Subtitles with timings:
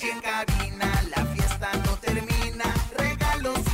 [0.00, 2.64] Y en cabina La fiesta no termina
[2.98, 3.73] Regalos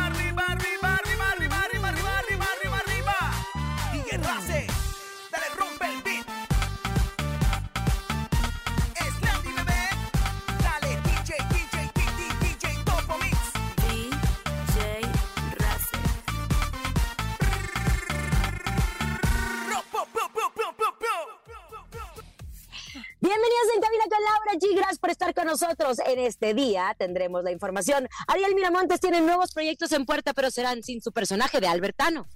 [25.51, 25.99] nosotros.
[26.05, 28.07] En este día tendremos la información.
[28.27, 32.27] Ariel Miramontes tiene nuevos proyectos en puerta, pero serán sin su personaje de Albertano.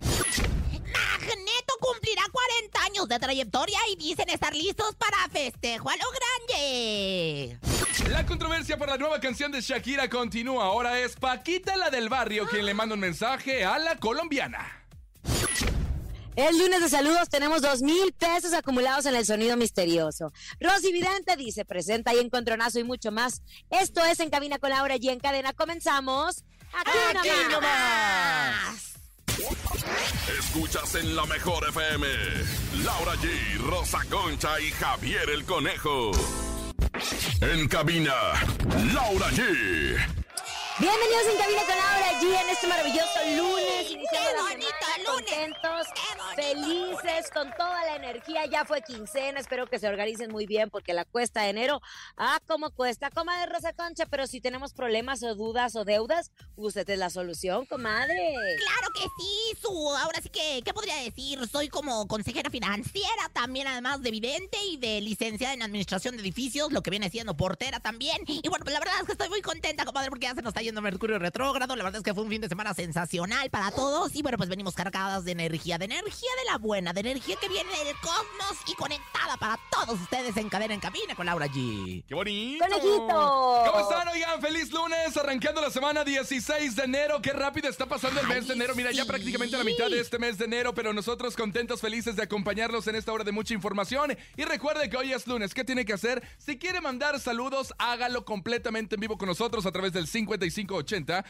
[0.00, 6.04] Magneto cumplirá 40 años de trayectoria y dicen estar listos para festejo a lo
[6.48, 7.58] grande.
[8.10, 10.64] La controversia por la nueva canción de Shakira continúa.
[10.64, 14.81] Ahora es Paquita la del barrio quien le manda un mensaje a la colombiana.
[16.34, 20.32] El lunes de saludos tenemos dos mil pesos acumulados en el sonido misterioso.
[20.60, 23.42] Rosy Vidente dice, presenta y encontronazo y mucho más.
[23.70, 25.10] Esto es En Cabina con Laura G.
[25.10, 26.44] En cadena comenzamos.
[26.72, 28.94] Aquí, nomás.
[30.38, 32.06] Escuchas en la mejor FM.
[32.82, 36.12] Laura G, Rosa Concha y Javier el Conejo.
[37.40, 38.14] En cabina,
[38.94, 39.38] Laura G.
[40.78, 43.71] Bienvenidos en Cabina con Laura G en este maravilloso lunes.
[43.92, 45.30] Iniciando ¡Qué la bonito semana lunes!
[45.32, 45.86] contentos,
[46.34, 48.46] felices, con toda la energía.
[48.46, 51.80] Ya fue quincena, espero que se organicen muy bien porque la cuesta de enero,
[52.16, 56.88] ah, cómo cuesta, comadre Rosa Concha, pero si tenemos problemas o dudas o deudas, usted
[56.88, 58.34] es la solución, comadre.
[58.58, 59.90] Claro que sí, su.
[59.96, 61.46] Ahora sí que, ¿qué podría decir?
[61.48, 66.72] Soy como consejera financiera, también además de vidente y de licenciada en administración de edificios,
[66.72, 68.16] lo que viene siendo portera también.
[68.26, 70.50] Y bueno, pues la verdad es que estoy muy contenta, comadre, porque ya se nos
[70.50, 71.76] está yendo Mercurio retrógrado.
[71.76, 73.81] La verdad es que fue un fin de semana sensacional para todos.
[74.14, 77.48] Y bueno, pues venimos cargadas de energía, de energía de la buena, de energía que
[77.48, 82.04] viene del cosmos y conectada para todos ustedes en cadena en cabina con Laura G.
[82.06, 82.64] ¡Qué bonito!
[82.64, 83.64] ¡Conejito!
[83.66, 84.06] ¿Cómo están?
[84.08, 87.20] Oigan, feliz lunes, arrancando la semana 16 de enero.
[87.20, 88.74] Qué rápido está pasando el mes de enero.
[88.76, 92.22] Mira, ya prácticamente la mitad de este mes de enero, pero nosotros contentos, felices de
[92.22, 94.16] acompañarlos en esta hora de mucha información.
[94.36, 95.54] Y recuerde que hoy es lunes.
[95.54, 96.22] ¿Qué tiene que hacer?
[96.38, 101.24] Si quiere mandar saludos, hágalo completamente en vivo con nosotros a través del 5580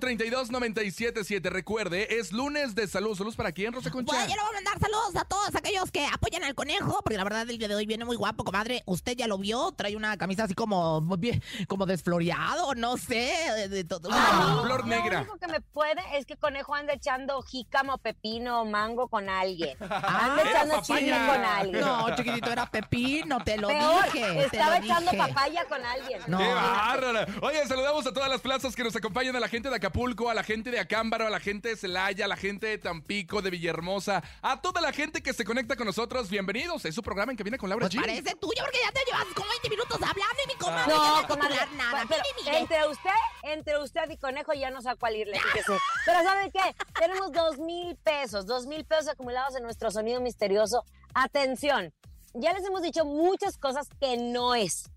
[0.00, 1.50] 032 977.
[1.50, 3.16] Recuerde, es lunes de salud.
[3.16, 4.12] ¿Saludos para quién, Rosa Concha?
[4.12, 7.16] Bueno, yo le voy a mandar saludos a todos aquellos que apoyan al conejo, porque
[7.16, 8.82] la verdad el día de hoy viene muy guapo, comadre.
[8.86, 13.68] Usted ya lo vio, trae una camisa así como bien, como desfloreado, no sé, de,
[13.68, 14.08] de todo.
[14.12, 15.20] Ah, Lo flor negra.
[15.20, 19.76] único que me puede es que Conejo anda echando jícamo, pepino o mango con alguien.
[19.80, 21.80] Anda Era echando chile con alguien.
[21.80, 24.44] No, chiquitito, era pepino, te lo Peor, dije.
[24.44, 25.16] estaba lo echando dije.
[25.28, 26.20] papaya con alguien.
[26.26, 26.38] No.
[26.38, 27.26] ¡Qué bárbara!
[27.42, 30.34] Oye, saludamos a todas las plazas que nos acompañan, a la gente de Acapulco, a
[30.34, 33.50] la gente de Acámbaro, a la gente de Celaya, a la gente de Tampico, de
[33.50, 36.30] Villahermosa, a toda la gente que se conecta con nosotros.
[36.30, 36.82] Bienvenidos.
[36.86, 38.00] Es su programa en que viene con Laura Pues G.
[38.00, 41.20] parece tuyo, porque ya te llevas como 20 minutos hablando y mi comadre ya No,
[41.20, 42.04] no comadre, nada.
[42.08, 42.22] pero
[42.56, 43.10] entre usted,
[43.42, 45.76] entre usted y Conejo ya no sé a cuál irle, fíjese.
[46.06, 46.74] Pero ¿saben qué?
[46.98, 50.86] Tenemos dos mil pesos, dos mil pesos acumulados en nuestro sonido misterioso.
[51.12, 51.92] Atención,
[52.32, 54.90] ya les hemos dicho muchas cosas que no es,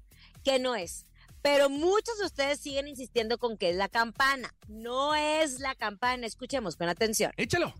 [0.45, 1.05] que no es.
[1.49, 4.53] Pero muchos de ustedes siguen insistiendo con que es la campana.
[4.67, 6.27] No es la campana.
[6.27, 7.31] Escuchemos con atención.
[7.37, 7.73] Échalo.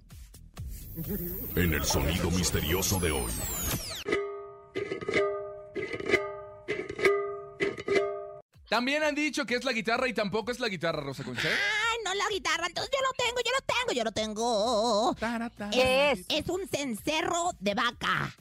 [1.54, 3.32] En el sonido misterioso de hoy.
[8.70, 11.50] También han dicho que es la guitarra y tampoco es la guitarra, Rosa Concha.
[11.50, 15.16] Ay, no la guitarra, entonces yo lo tengo, yo lo tengo, yo lo tengo.
[15.74, 16.26] ¿Qué es?
[16.30, 18.34] Es un cencerro de vaca.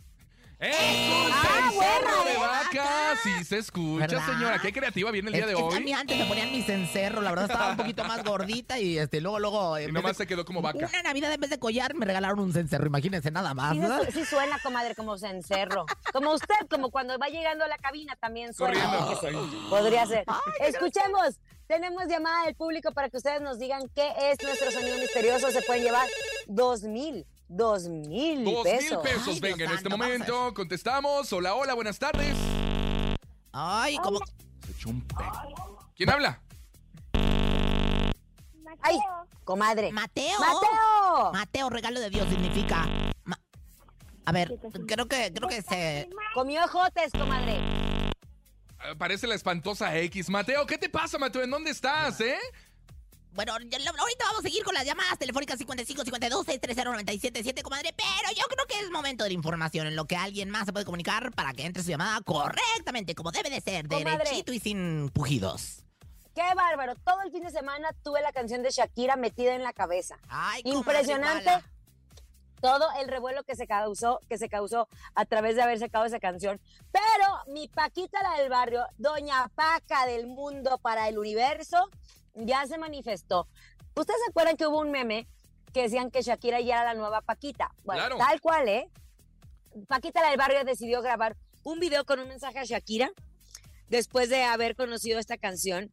[0.58, 3.14] ¡Es un Ah, cencerro de de vaca!
[3.22, 4.26] Sí se escucha, ¿Verdad?
[4.26, 4.58] señora.
[4.58, 5.74] Qué creativa viene el día Es de que hoy.
[5.74, 9.20] también antes me ponían mi cencerro, la verdad estaba un poquito más gordita y este
[9.20, 9.78] luego, luego.
[9.78, 10.78] Y nomás de- se quedó como vaca.
[10.78, 13.74] Una Navidad en vez de collar me regalaron un cencerro, imagínense nada más.
[14.06, 15.84] Sí, sí suena, comadre, como cencerro.
[16.12, 19.08] Como usted, como cuando va llegando a la cabina también suena.
[19.68, 20.24] Podría ser.
[20.60, 21.38] Escuchemos.
[21.66, 25.50] Tenemos llamada del público para que ustedes nos digan qué es nuestro sonido misterioso.
[25.50, 26.06] Se pueden llevar
[26.46, 28.90] dos mil, dos mil Dos pesos.
[28.90, 29.28] mil pesos.
[29.34, 31.32] Ay, Venga, Dios en este momento contestamos.
[31.32, 32.36] Hola, hola, buenas tardes.
[33.52, 34.18] Ay, como.
[34.64, 35.78] Se echó un pedo.
[35.94, 36.40] ¿Quién habla?
[38.82, 38.98] Ay,
[39.44, 39.92] comadre.
[39.92, 40.38] Mateo.
[40.38, 41.32] ¡Mateo!
[41.32, 42.86] Mateo, regalo de Dios significa.
[43.24, 43.40] Ma-
[44.24, 46.08] A ver, creo que, creo que se.
[46.34, 47.58] Comió ejotes, comadre.
[48.78, 50.28] Ah, Parece la espantosa X.
[50.28, 51.42] Mateo, ¿qué te pasa, Mateo?
[51.42, 52.38] ¿En dónde estás, eh?
[53.36, 58.32] Bueno, ahorita vamos a seguir con las llamadas telefónicas 55 52 630 977, comadre, pero
[58.34, 60.86] yo creo que es momento de la información en lo que alguien más se puede
[60.86, 64.24] comunicar para que entre su llamada correctamente, como debe de ser, Comadre.
[64.24, 65.84] derechito y sin pujidos.
[66.34, 66.94] Qué bárbaro.
[67.04, 70.16] Todo el fin de semana tuve la canción de Shakira metida en la cabeza.
[70.28, 71.50] Ay, Impresionante.
[72.62, 76.20] todo el revuelo que se causó, que se causó a través de haber sacado esa
[76.20, 76.58] canción.
[76.90, 81.90] Pero mi Paquita, la del barrio, Doña Paca del mundo para el universo,
[82.36, 83.48] ya se manifestó.
[83.94, 85.26] ¿Ustedes se acuerdan que hubo un meme
[85.72, 87.72] que decían que Shakira ya era la nueva Paquita?
[87.84, 88.16] Bueno, Claro.
[88.18, 88.88] tal cual, ¿eh?
[89.88, 93.10] Paquita, la del barrio, decidió grabar un video con un mensaje a Shakira
[93.88, 95.92] después de haber conocido esta canción.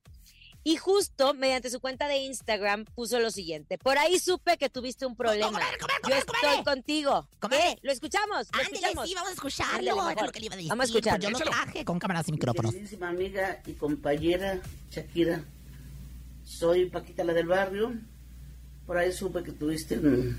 [0.66, 3.78] Y justo mediante su cuenta de Instagram puso lo siguiente.
[3.78, 5.48] Por ahí supe que tuviste un problema.
[5.48, 7.28] comadre, comadre, Yo comadre, estoy contigo.
[7.50, 7.78] ¿Qué?
[7.82, 8.48] ¿Lo escuchamos?
[8.56, 9.10] ¿Lo escuchamos?
[9.10, 9.96] sí, vamos a escucharlo.
[10.24, 10.70] Lo que le iba a decir.
[10.70, 11.20] Vamos a escuchar.
[11.20, 12.72] Pues yo lo traje con cámaras y Mi micrófonos.
[12.72, 15.44] queridísima amiga y compañera Shakira,
[16.44, 17.94] soy Paquita la del barrio.
[18.86, 20.38] Por ahí supe que tuviste un,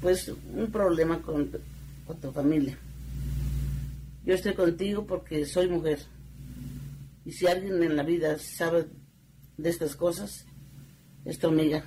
[0.00, 2.78] pues un problema con, tu- familia.
[4.24, 6.00] Yo estoy contigo porque soy mujer.
[7.24, 8.86] Y si alguien en la vida sabe
[9.58, 10.46] de estas cosas,
[11.24, 11.84] es tu amiga.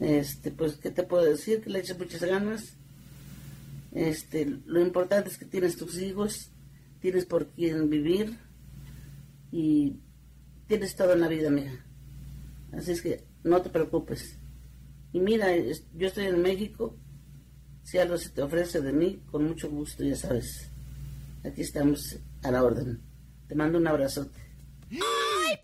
[0.00, 1.60] Este, pues, ¿qué te puedo decir?
[1.60, 2.74] Que le eches muchas ganas.
[3.92, 6.50] Este, lo importante es que tienes tus hijos,
[7.00, 8.38] tienes por quién vivir
[9.52, 9.96] y
[10.70, 11.84] tienes todo en la vida, amiga.
[12.72, 14.38] Así es que no te preocupes.
[15.12, 16.96] Y mira, yo estoy en México.
[17.82, 20.70] Si algo se te ofrece de mí, con mucho gusto, ya sabes.
[21.44, 23.02] Aquí estamos a la orden.
[23.48, 24.38] Te mando un abrazote.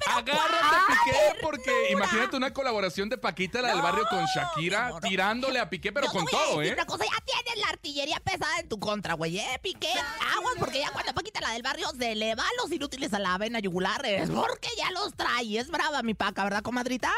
[0.08, 4.86] Agárrate, Piqué, porque imagínate una colaboración de Paquita, la del No, barrio, con mi Shakira,
[4.88, 5.02] amor.
[5.02, 6.74] tirándole a Piqué, pero Yo te con voy a todo, decir ¿eh?
[6.74, 9.58] Una cosa, ya tienes la artillería pesada en tu contra, güey, ¿eh?
[9.62, 9.92] Piqué,
[10.36, 13.18] aguas, porque ya cuando Paquita la del barrio se le va a los inútiles a
[13.18, 15.58] la vena yugular, es porque ya los trae.
[15.58, 17.12] Es brava mi paca, ¿verdad, comadrita?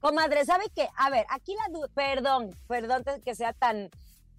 [0.00, 0.88] Comadre, ¿sabe qué?
[0.96, 3.90] A ver, aquí la duda, perdón, perdón te- que sea tan,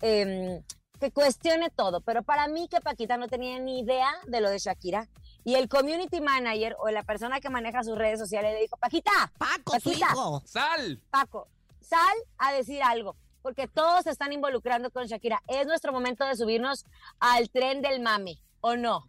[0.02, 0.64] em,
[1.00, 4.58] que cuestione todo, pero para mí que Paquita no tenía ni idea de lo de
[4.60, 5.08] Shakira
[5.44, 9.12] y el community manager o la persona que maneja sus redes sociales le dijo, Paquita,
[9.38, 10.08] Paco, su Paquita.
[10.12, 10.44] hijo.
[10.46, 11.02] ¡Sal!
[11.10, 11.48] Paco,
[11.82, 15.42] sal a decir algo, porque todos se están involucrando con Shakira.
[15.48, 16.86] Es nuestro momento de subirnos
[17.20, 19.08] al tren del mame, ¿o no?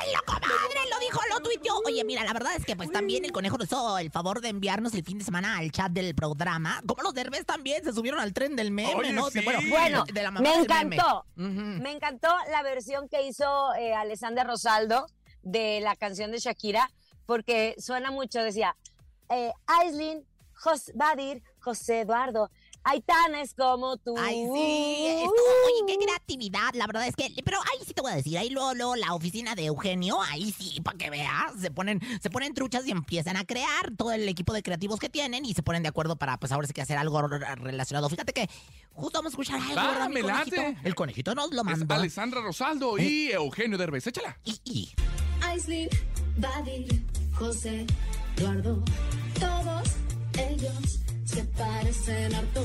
[0.00, 0.44] ¡Ay, la comadre!
[0.90, 1.74] Lo dijo, lo tuiteó.
[1.86, 4.48] Oye, mira, la verdad es que pues también el conejo nos hizo el favor de
[4.48, 6.80] enviarnos el fin de semana al chat del programa.
[6.86, 9.30] Como los derbés también se subieron al tren del meme, Oye, ¿no?
[9.30, 9.40] sí.
[9.40, 10.96] Bueno, Bueno, de la mamá me meme.
[10.96, 11.24] encantó.
[11.36, 15.06] Me encantó la versión que hizo eh, Alessandra Rosaldo
[15.44, 16.90] de la canción de Shakira,
[17.26, 18.76] porque suena mucho, decía,
[19.30, 20.24] eh, Aislinn,
[20.54, 22.50] Jos Badir, José Eduardo,
[22.86, 24.14] Aitana es como tú.
[24.18, 25.32] Ay, sí, esto-
[25.66, 28.50] oye, qué creatividad, la verdad es que, pero ahí sí te voy a decir, ahí
[28.50, 32.52] luego, luego la oficina de Eugenio, ahí sí, para que veas, se ponen, se ponen
[32.52, 35.82] truchas y empiezan a crear todo el equipo de creativos que tienen y se ponen
[35.82, 38.10] de acuerdo para, pues ahora sí que hacer algo relacionado.
[38.10, 38.50] Fíjate que
[38.92, 40.50] justo vamos a escuchar algo, Va, ¿verdad, mi me late.
[40.50, 40.80] conejito?
[40.86, 41.94] El conejito nos lo Es mandó.
[41.94, 44.06] Alessandra Rosaldo y Eugenio Derbez.
[44.06, 44.38] Échala.
[44.44, 44.92] Y, y,
[45.54, 45.88] Aislinn,
[46.38, 47.00] Badir,
[47.38, 47.86] José,
[48.36, 48.82] Eduardo,
[49.38, 49.88] todos
[50.36, 52.64] ellos se parecen harto.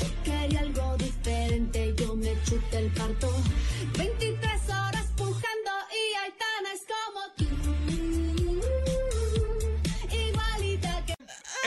[0.00, 3.30] Yo quería algo diferente, yo me chuté el parto.
[3.96, 4.95] 23 horas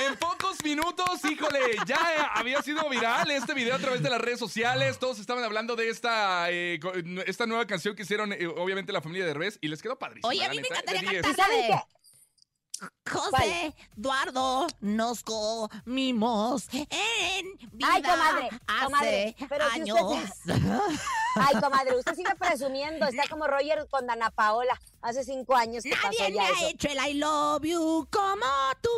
[0.05, 4.39] En pocos minutos, híjole, ya había sido viral este video a través de las redes
[4.39, 4.97] sociales.
[4.99, 6.79] Todos estaban hablando de esta, eh,
[7.25, 10.29] esta nueva canción que hicieron, eh, obviamente, la familia de Derbez y les quedó padrísimo.
[10.29, 11.21] Oye, a mí me encantaría de 10.
[11.23, 11.31] cantar.
[11.49, 11.83] ¿Y saben de-
[13.09, 19.97] José Eduardo, nos comimos en vida Ay, comadre, hace comadre, pero si años.
[20.01, 20.53] usted
[21.35, 23.05] Ay, comadre, usted sigue presumiendo.
[23.07, 26.69] Está como Roger con Dana Paola hace cinco años que pasó Nadie me ya ha
[26.69, 28.45] hecho el I love you como
[28.81, 28.89] tú.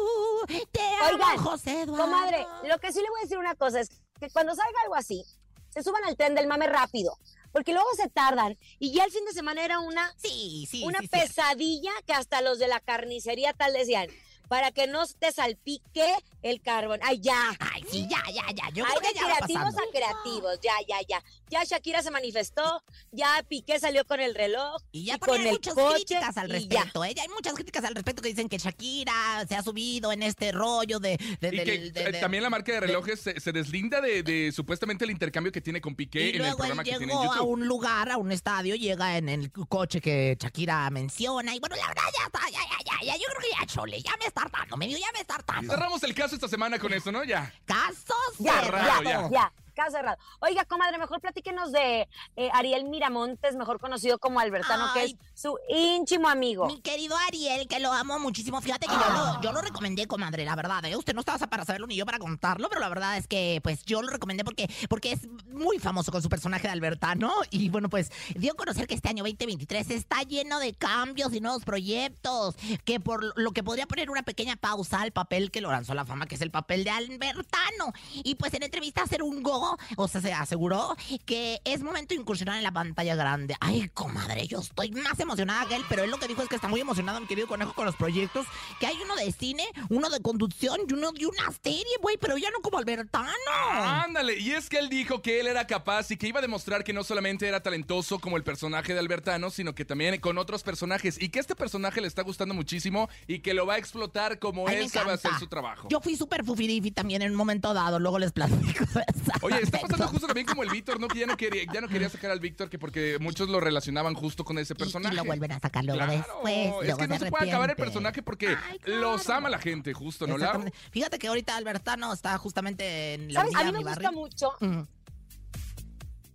[0.72, 0.80] Te
[1.12, 2.06] Oigan, amo, José Eduardo.
[2.06, 4.96] Comadre, lo que sí le voy a decir una cosa es que cuando salga algo
[4.96, 5.24] así,
[5.70, 7.18] se suban al tren del mame rápido.
[7.52, 8.58] Porque luego se tardan.
[8.80, 12.42] Y ya el fin de semana era una, Sí, sí, una sí, pesadilla que hasta
[12.42, 14.08] los de la carnicería tal decían.
[14.52, 16.06] Para que no te salpique
[16.42, 17.00] el carbón.
[17.04, 17.56] Ay, ya.
[17.74, 18.70] Ay, sí, ya, ya, ya.
[18.74, 19.82] Yo Hay creo de que ya va creativos pasando.
[19.82, 20.60] a creativos.
[20.62, 21.24] Ya, ya, ya.
[21.50, 22.84] Ya Shakira se manifestó.
[23.14, 24.82] Ya Piqué salió con el reloj.
[24.92, 26.80] Y ya con ponen el muchas coche, críticas al y ya.
[26.82, 27.06] respecto.
[27.06, 27.14] ¿eh?
[27.16, 30.52] Ya hay muchas críticas al respecto que dicen que Shakira se ha subido en este
[30.52, 31.18] rollo de.
[31.40, 34.02] de- Y del- que de- eh, de- también la marca de relojes se, se deslinda
[34.02, 36.84] de, de supuestamente el intercambio que tiene con Piqué Y en el luego él programa
[36.84, 40.36] que tiene en llegó a un lugar, a un estadio, llega en el coche que
[40.38, 41.56] Shakira menciona.
[41.56, 43.16] Y bueno, la verdad ya está, ya, ya, ya, ya.
[43.18, 45.74] Yo creo que ya chole, ya me está hartando, medio, ya me está hartando.
[45.74, 47.24] Cerramos el caso esta semana con eso, ¿no?
[47.24, 47.52] Ya.
[47.66, 49.30] Casos Ya, Cerrado, ya, ya.
[49.32, 49.54] ya.
[49.74, 50.18] Caso cerrado.
[50.40, 55.58] Oiga, comadre, mejor platíquenos de eh, Ariel Miramontes, mejor conocido como Albertano, que es su
[55.70, 56.68] íntimo amigo.
[56.68, 58.62] Mi querido Ariel, que lo amo muchísimo.
[58.62, 60.84] Fíjate que yo, lo, yo lo recomendé, comadre, la verdad.
[60.86, 60.96] ¿eh?
[60.96, 63.84] Usted no estaba para saberlo ni yo para contarlo, pero la verdad es que pues
[63.86, 67.32] yo lo recomendé porque, porque es muy famoso con su personaje de Albertano.
[67.50, 71.42] Y bueno, pues dio a conocer que este año 2023 está lleno de cambios y
[71.42, 72.56] nuevos proyectos.
[72.84, 76.06] Que por lo que podría poner una pequeña pausa al papel que lo lanzó la
[76.06, 77.94] fama, que es el papel de Albertano.
[78.14, 79.61] Y pues en entrevista hacer un go,
[79.96, 83.56] o sea, se aseguró que es momento de incursionar en la pantalla grande.
[83.60, 86.56] Ay, comadre, yo estoy más emocionada que él, pero él lo que dijo es que
[86.56, 88.46] está muy emocionado, mi querido conejo, con los proyectos.
[88.80, 92.38] Que hay uno de cine, uno de conducción y uno de una serie, güey, pero
[92.38, 93.30] ya no como Albertano.
[93.72, 96.84] Ándale, y es que él dijo que él era capaz y que iba a demostrar
[96.84, 100.64] que no solamente era talentoso como el personaje de Albertano, sino que también con otros
[100.64, 104.40] personajes y que este personaje le está gustando muchísimo y que lo va a explotar
[104.40, 105.88] como Ay, él sabe hacer su trabajo.
[105.90, 108.86] Yo fui súper fufirifi también en un momento dado, luego les platico.
[109.56, 111.08] Oye, está pasando justo también como el Víctor, ¿no?
[111.08, 114.14] Que ya no quería, ya no quería sacar al Víctor, que porque muchos lo relacionaban
[114.14, 115.14] justo con ese personaje.
[115.16, 116.58] Y, lo vuelven a sacar luego Claro, después.
[116.58, 119.02] es luego que no se puede acabar el personaje porque Ay, claro.
[119.02, 120.64] los ama la gente, justo, ¿no, Lau?
[120.92, 123.56] Fíjate que ahorita Albertano está justamente en la ¿Sabes?
[123.56, 124.20] A unidad mí Mi me gusta Barrio.
[124.20, 124.52] mucho.
[124.60, 124.82] Mm.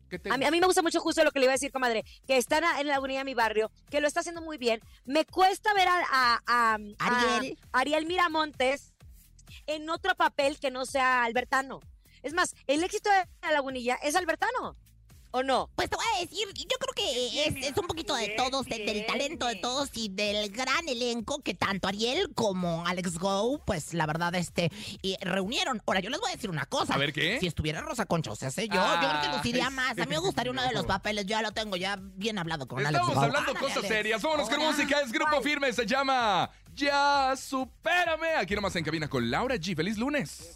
[0.08, 1.56] ¿Qué te- A mí, a mí me gusta mucho justo lo que le iba a
[1.56, 4.56] decir, comadre, que está en- la unidad de mi barrio, que lo está haciendo muy
[4.56, 4.80] bien.
[5.04, 7.58] Me cuesta ver a, a- a- a Ariel.
[7.72, 8.92] Ariel Miramontes
[9.66, 11.80] en otro papel que no sea Albertano.
[12.26, 14.76] Es más, el éxito de la lagunilla es Albertano,
[15.30, 15.70] ¿o no?
[15.76, 18.84] Pues te voy a decir, yo creo que es, es un poquito de todos, de-
[18.84, 23.94] del talento de todos y del gran elenco que tanto Ariel como Alex Go, pues
[23.94, 25.80] la verdad, este, y reunieron.
[25.86, 26.94] Ahora, yo les voy a decir una cosa.
[26.94, 27.38] A ver, ¿qué?
[27.38, 29.92] Si estuviera Rosa Concha, o sea, sé yo, yo creo que luciría más.
[29.92, 32.78] A mí me gustaría uno de los papeles, ya lo tengo ya bien hablado con
[32.84, 33.88] Alex Estamos hablando Ándale, cosas Alex.
[33.94, 34.22] serias.
[34.22, 35.00] Vámonos con música.
[35.00, 35.72] Es Grupo Firme.
[35.72, 38.36] Se llama Ya Supérame.
[38.38, 39.76] Aquí nomás en cabina con Laura G.
[39.76, 40.55] Feliz lunes.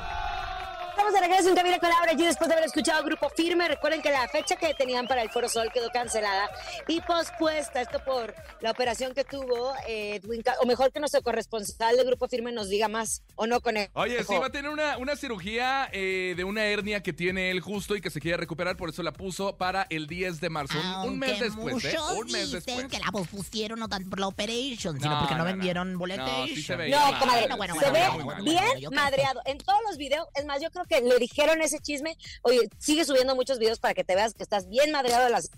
[0.91, 3.67] Estamos de regreso en Cabina con Laura G después de haber escuchado Grupo Firme.
[3.67, 6.49] Recuerden que la fecha que tenían para el Foro Sol quedó cancelada
[6.87, 7.81] y pospuesta.
[7.81, 12.27] Esto por la operación que tuvo eh, Edwin, o mejor que nuestro corresponsal de Grupo
[12.27, 13.89] Firme nos diga más, ¿o no con él?
[13.93, 17.61] Oye, sí, va a tener una, una cirugía eh, de una hernia que tiene él
[17.61, 20.77] justo y que se quiere recuperar, por eso la puso para el 10 de marzo.
[21.03, 21.97] Un, un mes después, ¿eh?
[21.97, 22.87] muchos Un mes dicen después.
[22.87, 25.51] que la pospusieron no tanto por la operation, sino No, porque no, no, no.
[25.51, 26.47] vendieron No, boletation.
[26.49, 29.41] sí se veía No, comadre, Bueno, bueno, se bueno, ve bien madreado.
[29.45, 32.17] En todos los videos, es más, yo creo que le dijeron ese chisme.
[32.43, 35.49] Oye, sigue subiendo muchos videos para que te veas que estás bien madreado de las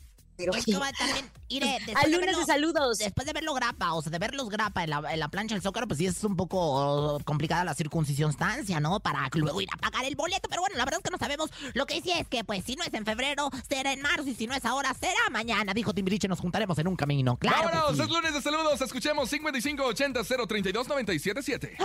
[0.73, 2.97] comadre, también, iré, después de lunes de verlo- saludos.
[2.97, 5.61] Después de verlo grapa, o sea, de verlos grapa en la, en la plancha del
[5.61, 8.99] Zócalo, pues sí es un poco oh, complicada la circuncisiónstancia, ¿no?
[8.99, 10.49] Para luego ir a pagar el boleto.
[10.49, 11.51] Pero bueno, la verdad es que no sabemos.
[11.73, 14.27] Lo que sí es que, pues, si no es en febrero, será en marzo.
[14.27, 15.73] Y si no es ahora, será mañana.
[15.73, 17.37] Dijo Timbiriche, nos juntaremos en un camino.
[17.37, 17.69] Claro.
[17.69, 18.01] que Vámonos, sí.
[18.03, 18.81] es lunes de saludos.
[18.81, 21.77] Escuchemos 5580 032 977.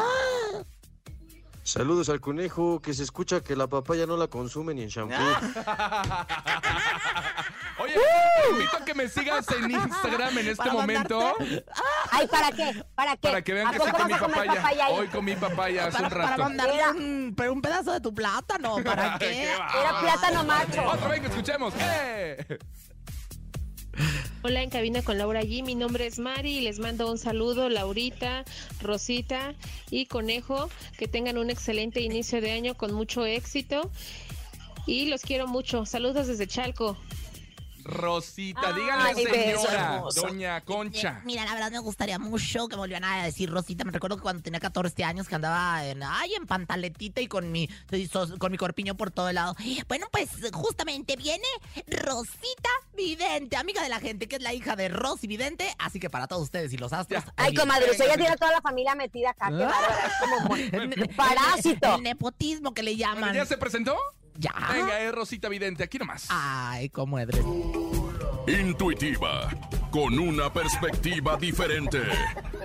[1.72, 5.14] Saludos al conejo, que se escucha que la papaya no la consume ni en shampoo.
[7.80, 11.20] Oye, te invito a que me sigas en Instagram en este Para momento.
[11.38, 11.64] mandarte-
[12.10, 12.84] Ay, ¿para qué?
[12.94, 13.28] ¿Para qué?
[13.28, 14.62] Para que vean ¿A que sí poco comí vas a comer papaya.
[14.62, 14.94] papaya ahí?
[14.98, 16.42] Hoy comí papaya hace Para, un para rato.
[16.42, 18.76] mandarle Era- un, pero un pedazo de tu plátano.
[18.82, 19.42] ¿Para qué?
[19.42, 20.84] Era plátano macho.
[20.86, 21.74] Otra vez que escuchemos.
[21.78, 22.58] ¡Eh!
[24.40, 25.64] Hola, en cabina con Laura G.
[25.64, 28.44] Mi nombre es Mari y les mando un saludo, Laurita,
[28.80, 29.56] Rosita
[29.90, 30.70] y Conejo.
[30.96, 33.90] Que tengan un excelente inicio de año con mucho éxito.
[34.86, 35.84] Y los quiero mucho.
[35.86, 36.96] Saludos desde Chalco.
[37.88, 41.22] Rosita, Ay, díganle beso señora, doña Concha.
[41.24, 43.84] Mira, la verdad me gustaría mucho que me volvieran a decir Rosita.
[43.84, 47.50] Me recuerdo que cuando tenía 14 años que andaba en, ay, en pantaletita y con
[47.50, 47.68] mi,
[48.38, 49.56] con mi corpiño por todo lado.
[49.88, 51.46] Bueno, pues justamente viene
[51.86, 55.74] Rosita Vidente, amiga de la gente, que es la hija de Rosy Vidente.
[55.78, 57.24] Así que para todos ustedes y los astros.
[57.24, 57.32] Ya.
[57.36, 59.48] Ay, comadre, usted ya tiene a toda la familia metida acá.
[59.48, 60.06] Qué Ah.
[60.06, 61.94] Es como El parásito.
[61.96, 63.34] El nepotismo que le llaman.
[63.34, 63.96] ¿Ya se presentó?
[64.38, 64.54] Ya.
[64.72, 66.28] Venga, es Rosita Vidente, aquí nomás.
[66.30, 67.44] Ay, cómo edres.
[68.46, 69.50] Intuitiva,
[69.90, 72.02] con una perspectiva diferente.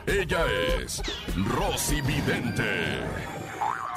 [0.05, 0.45] Ella
[0.79, 1.01] es
[1.35, 3.01] Rosy Vidente.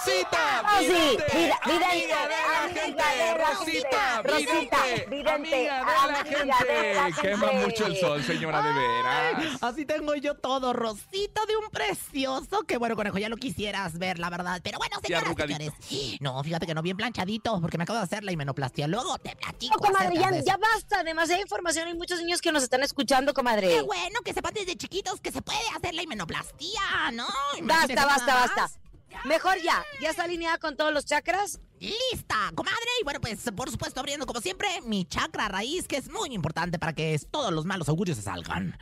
[0.07, 0.63] ¡Cita!
[0.63, 3.35] Rosy, Vidente, vida- vidente, amiga de la amiga gente.
[3.37, 4.23] Rosita.
[4.23, 7.21] Rosita, vidente, vidente, amiga de la amiga de la gente.
[7.23, 7.65] Quema gente.
[7.67, 9.59] mucho el sol, señora, de veras.
[9.63, 12.63] Así tengo yo todo, Rosita de un precioso.
[12.63, 14.61] Que bueno, conejo, ya lo quisieras ver, la verdad.
[14.63, 15.59] Pero bueno, señoras, arrugadito.
[15.81, 16.21] señores.
[16.21, 18.87] No, fíjate que no, bien planchadito, porque me acabo de hacer la himenoplastia.
[18.87, 19.75] Luego te platico.
[19.75, 21.03] No, comadre, acerca ya, ya basta.
[21.03, 21.89] Demasiada información.
[21.89, 23.69] Hay muchos niños que nos están escuchando, comadre.
[23.69, 26.81] Qué bueno que sepan desde chiquitos que se puede hacer la himenoplastia,
[27.13, 27.27] ¿no?
[27.59, 28.79] Imagínense Basta, basta, basta.
[29.25, 29.85] Mejor ya.
[30.01, 31.61] ¿Ya está alineada con todos los chakras?
[31.81, 32.77] Lista, comadre.
[33.01, 36.79] Y bueno, pues por supuesto, abriendo como siempre mi chakra raíz, que es muy importante
[36.79, 38.79] para que todos los malos augurios se salgan.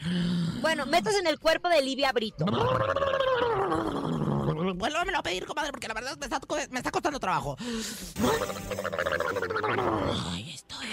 [0.61, 2.45] Bueno, metas en el cuerpo de Livia Brito.
[4.77, 7.57] Vuélvamelo a pedir, comadre, porque la verdad me está, co- me está costando trabajo.
[10.33, 10.87] Ahí estoy.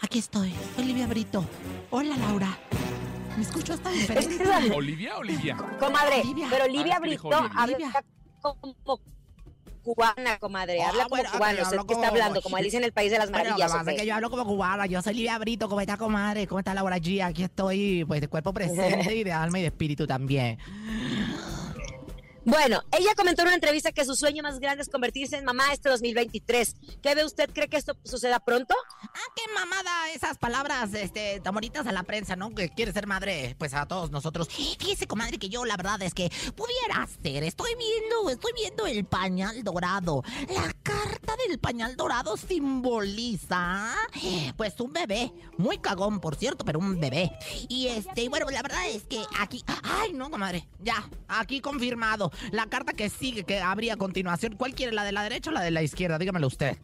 [0.00, 0.52] Aquí estoy.
[0.78, 1.44] Olivia Brito.
[1.90, 2.58] Hola, Laura.
[3.36, 4.44] Me escucho hasta diferente.
[4.74, 5.56] ¿Olivia, Olivia?
[5.78, 6.46] Comadre, Livia.
[6.50, 7.86] pero Livia Ah, que Brito Olivia.
[7.88, 8.04] habla
[8.40, 9.00] como
[9.82, 10.80] cubana, comadre.
[10.82, 11.58] Ah, Habla como bueno, cubano.
[11.58, 12.40] ok, O sea, hablo ¿qué está hablando?
[12.42, 13.70] Como Alicia en el País de las Bueno, Maravillas.
[13.70, 14.02] lo que ¿o pasa es qué?
[14.02, 14.86] que yo hablo como cubana.
[14.86, 15.68] Yo soy Livia Brito.
[15.68, 16.46] ¿Cómo está, comadre?
[16.46, 17.22] ¿Cómo está Laura G?
[17.22, 20.58] Aquí estoy, pues, de cuerpo presente y de alma y de espíritu también.
[22.46, 25.72] Bueno, ella comentó en una entrevista que su sueño más grande es convertirse en mamá
[25.72, 26.76] este 2023.
[27.02, 27.48] ¿Qué ve usted?
[27.54, 28.74] ¿Cree que esto suceda pronto?
[29.02, 32.54] Ah, qué mamada esas palabras, este, tan bonitas a la prensa, ¿no?
[32.54, 34.48] Que quiere ser madre, pues a todos nosotros.
[34.50, 37.44] Fíjese, comadre, que yo la verdad es que pudiera ser.
[37.44, 40.22] Estoy viendo, estoy viendo el pañal dorado.
[40.54, 43.94] La carta del pañal dorado simboliza,
[44.58, 45.32] pues un bebé.
[45.56, 47.32] Muy cagón, por cierto, pero un bebé.
[47.70, 52.33] Y este, bueno, la verdad es que aquí, ay, no, comadre, ya, aquí confirmado.
[52.50, 55.52] La carta que sigue, que habría a continuación, ¿cuál quiere, la de la derecha o
[55.52, 56.18] la de la izquierda?
[56.18, 56.76] Dígamelo usted.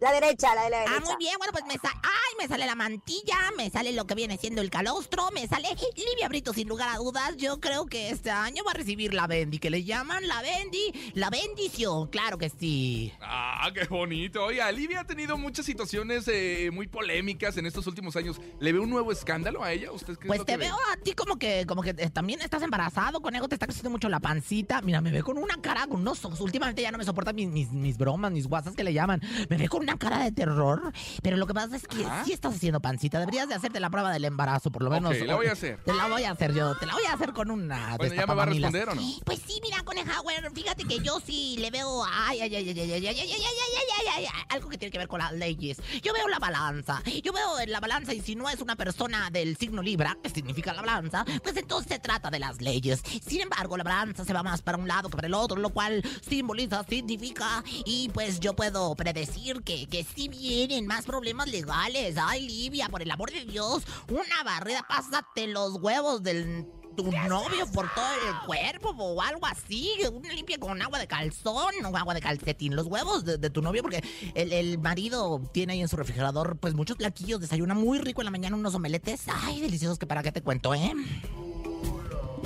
[0.00, 0.96] La derecha, la de la derecha.
[0.96, 1.94] Ah, muy bien, bueno, pues me sale.
[2.02, 2.34] ¡Ay!
[2.40, 6.26] Me sale la mantilla, me sale lo que viene siendo el calostro, me sale Livia
[6.30, 7.36] Brito, sin lugar a dudas.
[7.36, 11.12] Yo creo que este año va a recibir la bendi, que le llaman la bendi,
[11.12, 13.12] la bendición, claro que sí.
[13.20, 14.42] Ah, qué bonito.
[14.42, 18.40] Oiga, Olivia ha tenido muchas situaciones eh, muy polémicas en estos últimos años.
[18.58, 19.92] ¿Le ve un nuevo escándalo a ella?
[19.92, 20.64] ¿Usted qué es Pues lo te que ve?
[20.64, 23.90] veo a ti como que, como que eh, también estás embarazado, conejo, te está creciendo
[23.90, 24.80] mucho la pancita.
[24.80, 26.40] Mira, me ve con una cara, con unos ojos.
[26.40, 29.20] Últimamente ya no me soportan mis, mis, mis bromas, mis guasas que le llaman.
[29.50, 30.92] Me ve con una cara de terror.
[31.22, 32.24] Pero lo que pasa es que Ajá.
[32.24, 33.18] sí estás haciendo pancita.
[33.18, 35.14] Deberías de hacerte la prueba del embarazo, por lo menos.
[35.14, 35.78] Ok, la voy a hacer.
[35.84, 36.74] Te la voy a hacer yo.
[36.76, 37.96] Te la voy a hacer con una.
[37.96, 39.02] Bueno, ¿ya me va a responder o no?
[39.24, 42.04] Pues sí, mira, coneja, bueno, fíjate que yo sí le veo.
[42.04, 44.68] Ay, ay, ay, ay, ay, ay, ay, ay, ay, ay, ay, ay, ay, ay, algo
[44.68, 45.78] que tiene que ver con las leyes.
[46.02, 47.02] Yo veo la balanza.
[47.22, 50.30] Yo veo en la balanza y si no es una persona del signo Libra, que
[50.30, 53.02] significa la balanza, pues entonces se trata de las leyes.
[53.26, 55.70] Sin embargo, la balanza se va más para un lado que para el otro, lo
[55.70, 57.62] cual simboliza, significa.
[57.84, 62.16] Y pues yo puedo predecir que, que sí vienen más problemas legales.
[62.18, 66.66] Ay, Livia, por el amor de Dios, una barrera, pásate los huevos del
[66.96, 69.92] tu novio por todo el cuerpo o algo así.
[70.12, 72.76] Una limpia con agua de calzón o agua de calcetín.
[72.76, 74.02] Los huevos de, de tu novio, porque
[74.34, 77.40] el, el marido tiene ahí en su refrigerador pues muchos plaquillos.
[77.40, 79.22] Desayuna muy rico en la mañana unos omeletes.
[79.28, 80.92] Ay, deliciosos que para qué te cuento, ¿eh?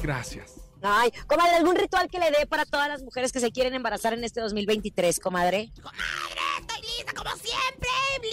[0.03, 0.65] Gracias.
[0.87, 4.13] Ay, comadre, ¿algún ritual que le dé para todas las mujeres que se quieren embarazar
[4.13, 5.71] en este 2023, comadre?
[5.77, 5.99] Comadre,
[7.25, 7.89] como siempre.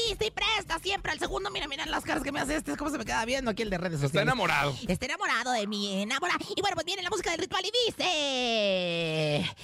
[0.08, 1.50] Lista y presta siempre al segundo.
[1.50, 2.72] Mira, mira las caras que me hace este.
[2.74, 4.28] Es como se me queda viendo aquí el de redes Está sociales.
[4.28, 4.76] enamorado.
[4.88, 6.40] Está enamorado de mí, enamorado.
[6.56, 9.56] Y bueno, pues viene la música del ritual y dice...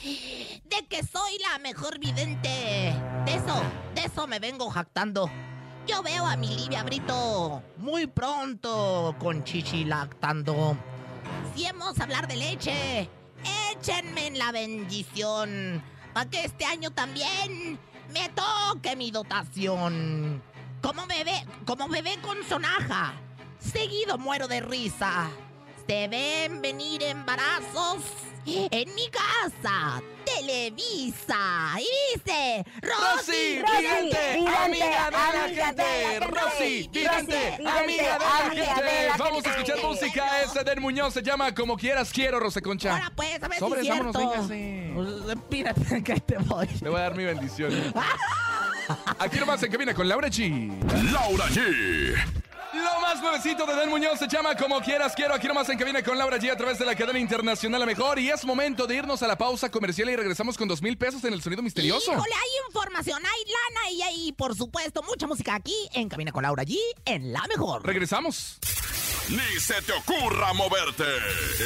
[0.65, 2.49] De que soy la mejor vidente.
[3.25, 3.61] De eso,
[3.95, 5.29] de eso me vengo jactando.
[5.87, 10.77] Yo veo a mi Livia Brito muy pronto con Chichi lactando.
[11.55, 13.09] Si hemos hablar de leche,
[13.71, 15.81] échenme en la bendición.
[16.13, 17.79] Para que este año también
[18.13, 20.41] me toque mi dotación.
[20.81, 23.13] Como bebé, como bebé con sonaja.
[23.59, 25.29] Seguido muero de risa.
[25.87, 28.03] Se ven venir embarazos
[28.45, 30.01] en mi casa.
[30.25, 31.77] Televisa.
[31.79, 36.27] Y dice, Rosy, Rosy, vidente, vidente, amiga de la amiga de la gente.
[36.27, 39.07] Rosy, vidente, amiga de la amiga de gente.
[39.07, 40.41] la Vamos a escuchar música.
[40.41, 42.91] Es Eden Muñoz, se llama Como Quieras Quiero, Rosa Concha.
[42.91, 45.31] Ahora pues, a ver Sobres, si es vámonos, véngase.
[45.31, 46.67] Espírate, que ahí te voy.
[46.81, 47.71] Le voy a dar mi bendición.
[49.19, 50.69] Aquí nomás en cabina con Laura G.
[51.11, 52.43] Laura G.
[53.17, 55.33] Más nuevecito de Dan Muñoz se llama Como Quieras Quiero.
[55.33, 58.19] Aquí nomás en cabina con Laura G a través de la cadena internacional La Mejor.
[58.19, 61.23] Y es momento de irnos a la pausa comercial y regresamos con dos mil pesos
[61.23, 62.11] en el sonido misterioso.
[62.11, 66.43] Híjole, hay información, hay lana y hay, por supuesto, mucha música aquí en Cabina con
[66.43, 67.83] Laura G en La Mejor.
[67.83, 68.59] Regresamos.
[69.29, 71.05] Ni se te ocurra moverte.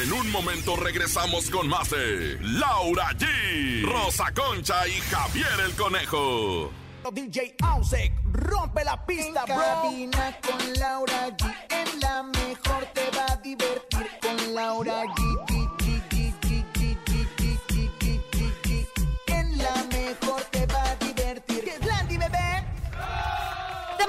[0.02, 6.72] En un momento regresamos con más de Laura G, Rosa Concha y Javier el Conejo.
[7.10, 9.64] DJ Ausek, rompe la pista, En bro.
[9.64, 11.54] cabina con Laura G.
[11.70, 15.51] En la mejor te va a divertir con Laura G.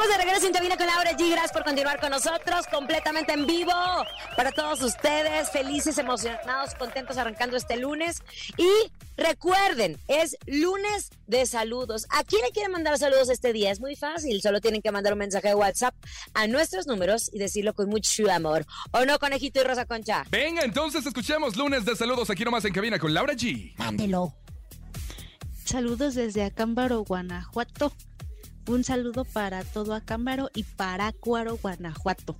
[0.04, 1.30] Estamos de regreso en Cabina con Laura G.
[1.30, 3.72] Gracias por continuar con nosotros, completamente en vivo.
[4.36, 8.22] Para todos ustedes, felices, emocionados, contentos arrancando este lunes.
[8.58, 8.70] Y
[9.16, 12.06] recuerden, es lunes de saludos.
[12.10, 13.72] ¿A quién le quieren mandar saludos este día?
[13.72, 15.96] Es muy fácil, solo tienen que mandar un mensaje de WhatsApp
[16.34, 18.66] a nuestros números y decirlo con mucho amor.
[18.92, 20.26] ¿O no, conejito y Rosa Concha?
[20.30, 23.74] Venga, entonces escuchemos lunes de saludos aquí nomás en cabina con Laura G.
[23.78, 24.34] Mándelo.
[25.63, 27.94] Saludos desde Acámbaro, Guanajuato.
[28.67, 32.36] Un saludo para todo Acámbaro y para Acuaro, Guanajuato.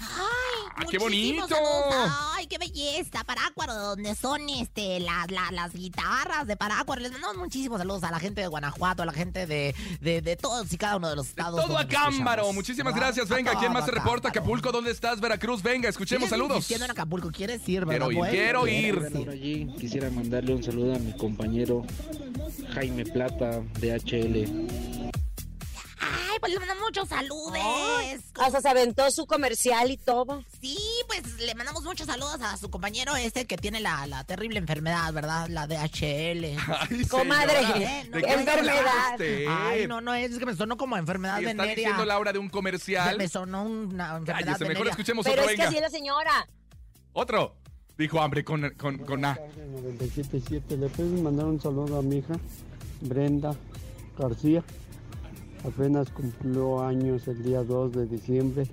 [0.00, 1.48] Ay, qué muchísimos bonito!
[1.48, 2.12] saludos.
[2.36, 3.24] Ay, qué belleza.
[3.24, 7.02] Parácuaro, donde son este las, las, las guitarras de Parácuaro.
[7.02, 10.36] Les mandamos muchísimos saludos a la gente de Guanajuato, a la gente de, de, de
[10.36, 11.66] todos y cada uno de los estados.
[11.66, 12.52] Todo Acámbaro.
[12.52, 13.28] Muchísimas Ah, gracias.
[13.28, 14.28] a Venga, ¿quién más se reporta?
[14.28, 15.18] Acapulco, ¿dónde estás?
[15.20, 16.56] Veracruz, venga, escuchemos ¿Sigues saludos.
[16.58, 17.32] insistiendo en Acapulco?
[17.32, 18.94] ¿Quieres ir, Quiero ir, quiero ir.
[18.94, 21.84] ¿Quieres Laura G, quisiera mandarle un saludo a mi compañero
[22.74, 25.08] Jaime Plata de HL.
[26.38, 27.58] Ay, pues le mandamos muchos saludos.
[28.40, 30.44] Hasta se aventó su comercial y todo.
[30.60, 34.58] Sí, pues le mandamos muchos saludos a su compañero este que tiene la, la terrible
[34.60, 35.48] enfermedad, ¿verdad?
[35.48, 36.44] La DHL.
[36.90, 39.18] Ay, Comadre, señora, ¿de ¿de qué enfermedad?
[39.48, 41.74] Ay, no, no, es que me sonó como enfermedad Y está venérea.
[41.74, 43.18] diciendo Laura de un Me, comercial.
[43.18, 44.90] me sonó una enfermedad Cállese, mejor venérea.
[44.92, 46.48] escuchemos Pero otro, es que así es la señora.
[47.14, 47.56] Otro.
[47.96, 49.34] Dijo hambre con, con, con A.
[49.56, 52.34] 977, ¿le puedes mandar un saludo a mi hija
[53.00, 53.56] Brenda
[54.16, 54.62] García?
[55.64, 58.66] Apenas cumplió años el día 2 de diciembre.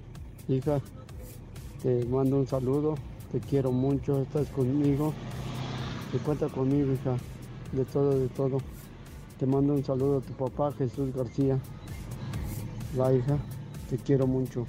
[0.47, 0.79] Hija,
[1.81, 2.95] te mando un saludo,
[3.31, 5.13] te quiero mucho, estás conmigo.
[6.11, 7.17] Te cuenta conmigo, hija,
[7.71, 8.59] de todo, de todo.
[9.39, 11.59] Te mando un saludo a tu papá, Jesús García.
[12.95, 13.37] La hija,
[13.89, 14.65] te quiero mucho.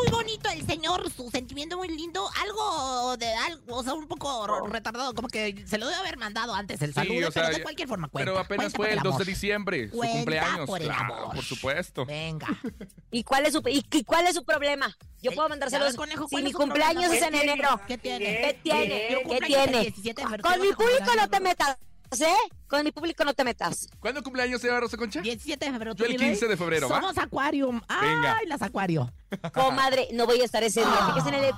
[0.00, 2.28] Muy bonito el señor, su sentimiento muy lindo.
[2.42, 6.16] Algo de algo, o sea, un poco r- retardado, como que se lo debe haber
[6.16, 8.30] mandado antes el Sí, saludo, o sea, pero de cualquier forma cuenta.
[8.30, 10.66] Pero apenas cuenta fue el 2 de diciembre, su Cuenta cumpleaños.
[10.66, 11.34] por el Claro, amor.
[11.34, 12.06] por supuesto.
[12.06, 12.46] Venga.
[13.10, 14.96] ¿Y cuál es su, y, y cuál es su problema?
[15.20, 15.92] Yo puedo mandar ya saludos.
[15.92, 17.14] ves, conejo, si ¿cuál mi cumpleaños problema?
[17.16, 17.52] es en ¿Qué tiene?
[17.52, 17.80] enero.
[17.86, 18.24] ¿Qué tiene?
[18.24, 19.24] ¿Qué tiene?
[19.28, 19.64] ¿Qué tiene?
[19.64, 21.76] el 17 de febrero, Con mi público no te metas,
[22.20, 22.34] ¿eh?
[22.66, 23.88] Con mi público no te metas.
[24.00, 25.20] ¿Cuándo cumpleaños se Rosa Concha?
[25.20, 25.94] 17 de febrero.
[25.94, 26.28] Yo el ¿tú, mi rey?
[26.30, 27.00] 15 de febrero, ¿va?
[27.00, 27.80] Somos Aquarium.
[27.88, 28.38] Ay, Venga.
[28.46, 29.12] las Acuario.
[29.54, 31.06] Comadre, no voy a estar ese día.
[31.14, 31.52] Fíjese en el de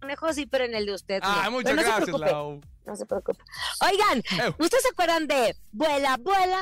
[0.00, 1.20] conejo, sí, pero en el de usted.
[1.22, 1.52] Ah, no.
[1.52, 2.60] muchas no gracias, Lau.
[2.84, 3.40] No se preocupe.
[3.80, 4.54] Oigan, Eh.
[4.58, 6.60] ¿ustedes se acuerdan de Vuela, vuela?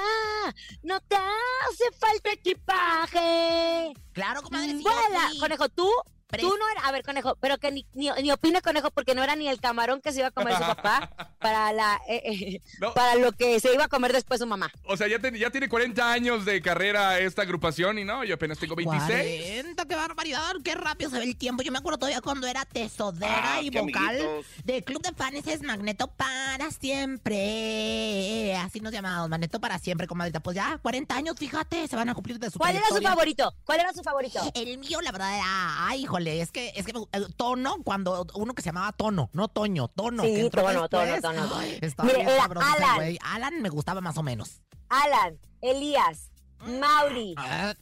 [0.83, 3.93] No te hace falta equipaje.
[4.13, 4.69] Claro, comadre.
[4.73, 5.29] sí, Vuela.
[5.33, 5.39] sí.
[5.39, 5.89] Conejo, tú.
[6.31, 9.15] Pres- Tú no eras, a ver, conejo, pero que ni, ni, ni opine conejo porque
[9.15, 12.23] no era ni el camarón que se iba a comer su papá para la eh,
[12.25, 12.95] eh, No.
[12.95, 14.71] para lo que se iba a comer después su mamá.
[14.85, 18.35] O sea, ya, ten- ya tiene 40 años de carrera esta agrupación y no, yo
[18.37, 19.53] apenas tengo 26.
[19.63, 21.63] 40, qué barbaridad, qué rápido se ve el tiempo.
[21.63, 24.47] Yo me acuerdo todavía cuando era tesodera Ah, y vocal amiguitos.
[24.65, 28.55] de Club de Fans es Magneto para siempre.
[28.57, 30.41] Así nos llamamos, Magneto para siempre, comadita.
[30.41, 33.55] Pues ya, 40 años, fíjate, se van a cumplir de su ¿Cuál era su favorito?
[33.65, 34.41] ¿Cuál era su favorito?
[34.55, 38.55] El mío, la verdad, era, ay, híjole, es que, es que eh, Tono, cuando uno
[38.55, 40.23] que se llamaba Tono, no Toño, Tono.
[40.23, 41.23] Sí, que entró Tono, Tono, después.
[41.23, 41.55] Tono.
[41.57, 42.97] Ay, estaba Mire, bien Alan.
[42.97, 43.19] güey.
[43.23, 44.61] Alan me gustaba más o menos.
[44.89, 46.31] Alan, Elías,
[46.67, 47.75] Mauri, Ah,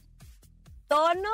[0.87, 1.29] Tono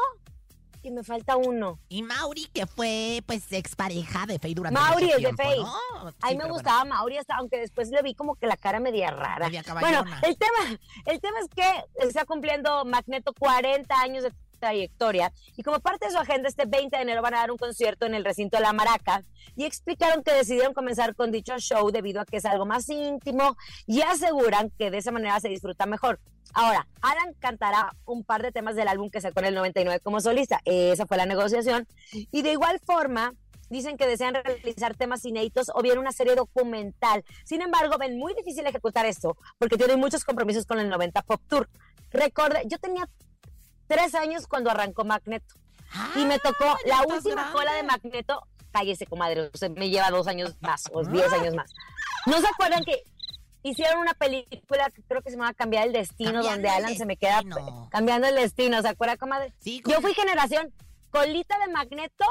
[0.86, 1.80] y me falta uno.
[1.90, 5.58] Y Mauri, que fue, pues, expareja de Faye durante Mauri es de Faye.
[5.58, 6.14] ¿no?
[6.22, 9.10] A mí me gustaba Mauri, hasta, aunque después le vi como que la cara media
[9.10, 9.48] rara.
[9.48, 14.32] Media Bueno, el tema, el tema es que está cumpliendo Magneto 40 años de
[14.66, 17.58] trayectoria y como parte de su agenda este 20 de enero van a dar un
[17.58, 19.24] concierto en el recinto de La Maraca
[19.56, 23.56] y explicaron que decidieron comenzar con dicho show debido a que es algo más íntimo
[23.86, 26.20] y aseguran que de esa manera se disfruta mejor.
[26.54, 30.20] Ahora, Alan cantará un par de temas del álbum que sacó en el 99 como
[30.20, 30.62] solista.
[30.66, 31.88] Esa fue la negociación.
[32.12, 33.34] Y de igual forma,
[33.70, 37.24] dicen que desean realizar temas inéditos o bien una serie documental.
[37.44, 41.42] Sin embargo, ven muy difícil ejecutar esto porque tienen muchos compromisos con el 90 Pop
[41.48, 41.70] Tour.
[42.12, 43.10] Recorde, yo tenía
[43.88, 45.56] tres años cuando arrancó Magneto
[46.16, 47.54] y me tocó Ah, ya la última grande.
[47.54, 48.42] cola de Magneto.
[48.72, 51.72] Cállese, comadre, usted me lleva dos años más o diez años más.
[52.26, 53.04] ¿No se acuerdan que
[53.64, 57.06] hicieron una película que creo que se llama Cambiar el Destino, Cambiando donde Alan se
[57.06, 57.42] me queda
[57.90, 58.82] cambiando el destino.
[58.82, 59.54] ¿Se acuerda, comadre?
[59.60, 60.74] Sí, Yo fui generación
[61.10, 62.26] colita de magneto,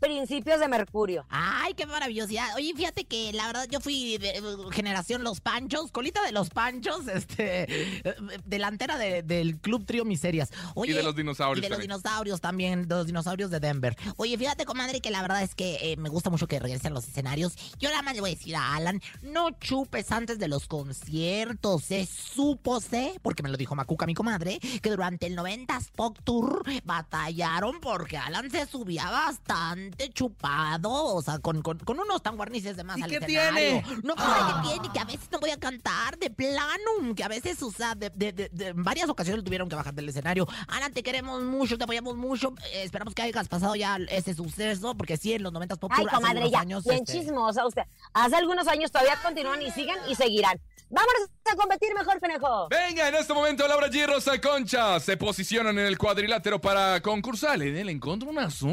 [0.00, 1.26] principios de mercurio.
[1.28, 2.54] Ay, qué maravillosidad.
[2.56, 6.50] Oye, fíjate que la verdad yo fui de, eh, generación Los Panchos, colita de Los
[6.50, 7.66] Panchos, este,
[8.08, 10.50] eh, delantera de- del Club Trío Miserias.
[10.74, 11.90] Oye, Y de los dinosaurios Y de los también.
[11.98, 13.96] dinosaurios también, de los dinosaurios de Denver.
[14.16, 17.06] Oye, fíjate, comadre, que la verdad es que eh, me gusta mucho que regresen los
[17.08, 17.54] escenarios.
[17.78, 21.84] Yo nada más le voy a decir a Alan, no chupes antes de los conciertos.
[21.84, 26.62] Se supose, porque me lo dijo Macuca, mi comadre, que durante el 90s Pop Tour
[26.84, 32.76] batallaron porque Alan se subía bastante chupado, o sea, con, con, con unos tan guarnices
[32.76, 33.52] de más ¿Y al qué escenario.
[33.82, 33.84] tiene?
[34.02, 34.92] No, comadre, ¿qué tiene?
[34.92, 38.10] Que a veces no voy a cantar de planum, que a veces, o sea, de,
[38.10, 40.46] de- de- de- en varias ocasiones tuvieron que bajar del escenario.
[40.68, 42.54] Alan, te queremos mucho, te apoyamos mucho.
[42.72, 46.04] eh, esperamos que hayas pasado ya ese suceso, porque sí, en los 90 Pop Ay,
[46.06, 47.82] hace comadre, algunos ya, años, bien este, chismosa usted.
[48.14, 50.60] Hace algunos años todavía continúan y siguen y seguirán.
[50.88, 52.68] Vámonos a competir mejor, conejo.
[52.68, 57.00] Venga, en este momento Laura G y Rosa Concha se posicionan en el cuadrilátero para
[57.02, 58.68] concursar en el encontronazo.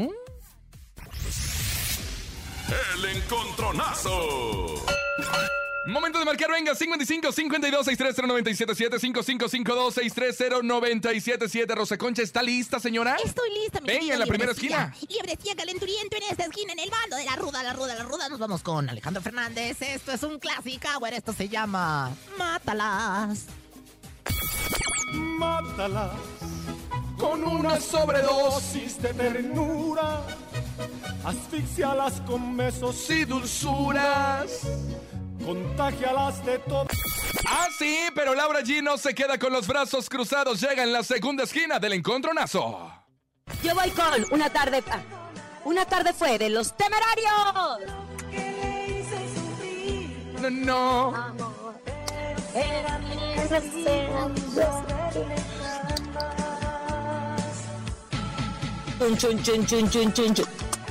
[2.68, 4.84] El encontronazo.
[5.86, 12.80] Momento de marcar, venga, 55 52 630 977 5552 630 977 Rosa Concha, ¿está lista,
[12.80, 13.16] señora?
[13.22, 14.94] Estoy lista, mi Venga, en la primera esquina.
[15.08, 18.30] Liebrecilla calenturiento en esta esquina, en el bando de la ruda, la ruda, la ruda.
[18.30, 19.82] Nos vamos con Alejandro Fernández.
[19.82, 23.44] Esto es un clásico, bueno, esto se llama Mátalas.
[25.12, 26.12] Mátalas
[27.24, 30.20] con una sobredosis de ternura.
[31.24, 34.60] Asfixialas con besos y dulzuras.
[35.42, 36.86] Contagialas de todo.
[37.48, 40.60] Ah, sí, pero Laura G no se queda con los brazos cruzados.
[40.60, 42.92] Llega en la segunda esquina del encontronazo.
[43.62, 44.82] Yo voy con una tarde.
[44.90, 45.00] ah,
[45.64, 47.90] Una tarde fue de los temerarios.
[50.42, 51.34] No, no.
[58.98, 60.46] Chun, chun, chun, chun, chun, chun, chun.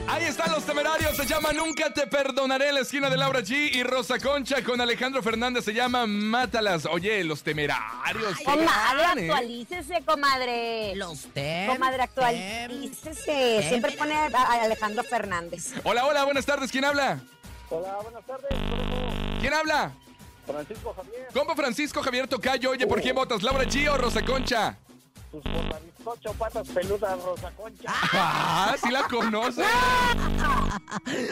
[0.07, 3.73] Ahí están los temerarios, se llama Nunca te perdonaré en la esquina de Laura G
[3.73, 6.85] y Rosa Concha con Alejandro Fernández se llama Mátalas.
[6.85, 8.37] Oye, los temerarios.
[8.37, 9.31] ¿qué Comadre, eh?
[9.31, 10.95] actualícese, comadre.
[10.95, 11.67] Los tem.
[11.67, 13.65] Comadre, actualícese.
[13.69, 15.73] Siempre pone a a Alejandro Fernández.
[15.83, 17.19] Hola, hola, buenas tardes, ¿quién habla?
[17.69, 18.49] Hola, buenas tardes.
[19.39, 19.93] ¿Quién habla?
[20.45, 21.27] Francisco Javier.
[21.33, 23.41] Compa Francisco Javier Tocayo, oye, ¿por quién votas?
[23.41, 24.77] ¿Laura G o Rosa Concha?
[25.33, 27.91] Tus por la bizcocho, patas peludas, Rosa Concha.
[28.13, 29.63] Ah, sí la conoce.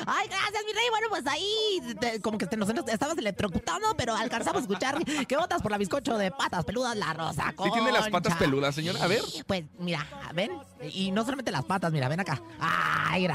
[0.07, 0.85] Ay, gracias, mi rey.
[0.89, 4.97] Bueno, pues ahí te- como que te, nos, nos estabas electrocutando, pero alcanzamos a escuchar
[5.05, 8.39] que votas por la bizcocho de patas peludas, la rosa ¿Sí tiene las patas Concha.
[8.39, 9.03] peludas, señora?
[9.03, 9.21] A ver.
[9.45, 10.49] Pues mira, ven.
[10.91, 12.41] Y no solamente las patas, mira, ven acá.
[12.59, 13.27] Ay,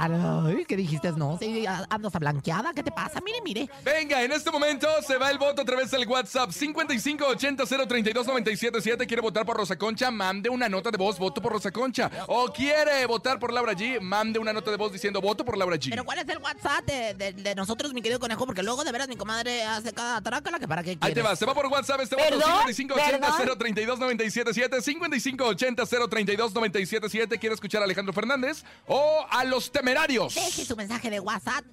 [0.66, 1.12] ¿Qué dijiste?
[1.12, 2.72] No, sí, andas a blanqueada.
[2.74, 3.20] ¿Qué te pasa?
[3.24, 3.70] Mire, mire.
[3.84, 9.06] Venga, en este momento se va el voto a través del WhatsApp 5580-032-977.
[9.06, 10.10] ¿Quiere votar por Rosa Concha?
[10.10, 12.10] Mande una nota de voz, voto por Rosa Concha.
[12.26, 14.00] ¿O quiere votar por Laura G?
[14.00, 15.90] Mande una nota de voz diciendo voto por Laura G.
[15.90, 18.44] Pero ¿cuál es el WhatsApp de, de- de nosotros, mi querido conejo?
[18.46, 21.14] Porque luego de veras mi comadre hace cada trácala que para qué Ahí quieres.
[21.14, 22.66] te va, se va por WhatsApp este voto ¿Perdón?
[22.66, 30.34] 5580-032-977 5580-032-977 ¿Quiere escuchar a Alejandro Fernández o a los temerarios?
[30.34, 31.64] Deje su mensaje de WhatsApp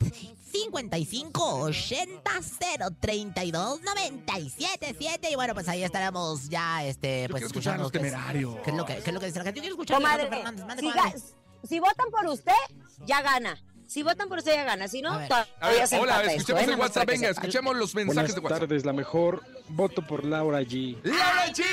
[0.54, 2.22] 55 80
[3.00, 8.14] 032 977 y bueno pues ahí estaremos ya este pues a los qué es-
[8.64, 10.00] qué es lo que qué es lo que dice la gente yo quiero escuchar a
[10.00, 11.20] Comadre, Fernández mande, si, comadre.
[11.68, 12.52] si votan por usted,
[13.06, 13.58] ya gana.
[13.86, 14.88] Si votan por usted, ya gana.
[14.88, 16.72] Si no, A ver, todavía se hola, esto, escuchemos ¿eh?
[16.74, 17.06] el WhatsApp.
[17.08, 18.60] Venga, escuchemos los mensajes Buenas de WhatsApp.
[18.62, 20.98] tardes, la mejor voto por Laura G.
[21.04, 21.64] ¡Laura G!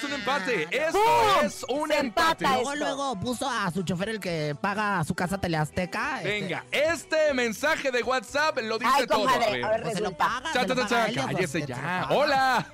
[0.00, 0.68] Es un empate.
[0.70, 0.98] Esto
[1.42, 2.44] es un empate.
[2.46, 6.18] Luego, luego puso a su chofer el que paga su casa teleazteca.
[6.22, 9.18] este, Venga, este mensaje de WhatsApp lo dice Ay, todo.
[9.20, 10.40] comadre, a ver, Pues se lo resulta.
[10.42, 12.06] paga, cha, él, cállese pues, ya.
[12.10, 12.66] Hola.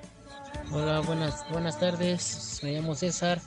[0.71, 2.61] Hola, buenas, buenas tardes.
[2.62, 3.41] Me llamo César.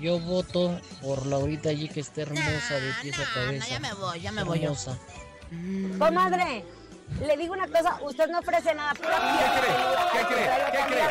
[0.00, 3.66] Yo voto por Laurita allí que está hermosa de pies a cabeza.
[3.68, 4.64] ya me voy, ya me voy yo.
[4.72, 4.98] Hermosa.
[5.98, 6.64] Comadre,
[7.24, 8.92] le digo una cosa, usted no ofrece nada.
[8.94, 9.16] Pura
[10.12, 10.48] ¿Qué cree?
[10.72, 11.08] ¿Qué cree?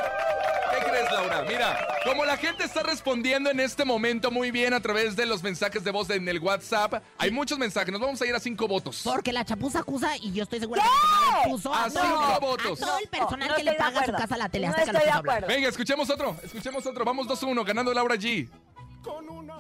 [0.80, 1.46] ¿Qué crees, Laura?
[1.48, 5.44] Mira, como la gente está respondiendo en este momento muy bien a través de los
[5.44, 7.92] mensajes de voz en el WhatsApp, hay muchos mensajes.
[7.92, 9.02] Nos vamos a ir a cinco votos.
[9.04, 12.40] Porque la chapuza acusa y yo estoy segura que mi comadre puso A todo- cinco
[12.42, 12.82] votos.
[12.82, 14.18] a todo el personal No que le paga su acuerdo.
[14.20, 14.92] casa a la No teleazteca.
[14.92, 15.40] estoy de habla.
[15.48, 16.36] Venga, escuchemos otro.
[16.44, 17.06] Escuchemos otro.
[17.06, 18.50] Vamos 2-1, ganando Laura G.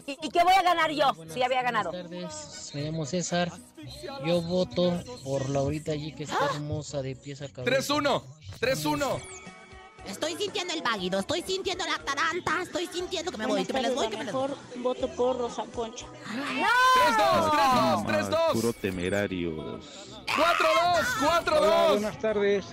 [0.05, 1.13] ¿Y, y qué voy a ganar yo?
[1.31, 1.91] Si ya había ganado.
[1.91, 2.71] Buenas tardes.
[2.75, 3.51] Me llamo César.
[4.25, 7.93] Yo voto por Laurita allí que está hermosa de pies a cabeza.
[7.93, 8.23] 3-1.
[8.59, 9.21] 3-1.
[10.05, 13.81] Estoy sintiendo el váguido, estoy sintiendo la taranta, estoy sintiendo que me voy, que me
[13.81, 16.05] les voy, que me les mejor voto por Rosa Concha.
[17.17, 18.51] 3-2, 3-2, 3-2.
[18.53, 19.85] Puro temerarios.
[20.25, 20.27] 4-2,
[21.21, 21.91] Hola, 4-2.
[21.91, 22.65] buenas tardes.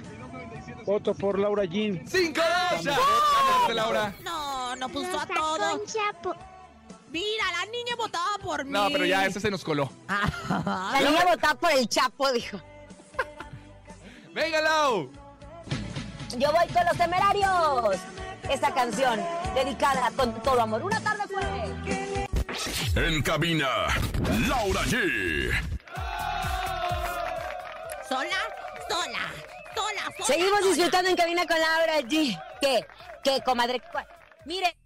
[0.84, 2.04] Voto por Laura Jean.
[2.06, 2.82] ¡Cinco, dos!
[2.84, 4.14] Ya, ganaste, Laura.
[4.22, 5.82] No, no puso a todo.
[7.10, 8.70] Mira, la niña votaba por mí.
[8.70, 9.90] No, pero ya ese se nos coló.
[10.48, 12.60] La niña votaba por el Chapo, dijo.
[14.32, 15.10] ¡Venga, Lau!
[16.38, 17.96] Yo voy con los temerarios.
[18.48, 19.20] Esta canción
[19.54, 20.82] dedicada con todo amor.
[20.82, 23.06] Una tarde fue.
[23.06, 23.68] En cabina,
[24.48, 25.50] Laura G.
[28.08, 28.36] ¿Sola?
[28.88, 29.32] Sola.
[29.74, 30.26] Sola, sola.
[30.26, 30.72] Seguimos sola.
[30.72, 32.40] disfrutando en cabina con Laura G.
[32.60, 32.86] ¿Qué?
[33.22, 33.80] ¿Qué, comadre?
[33.92, 34.06] ¿Cuál?
[34.44, 34.76] Mire,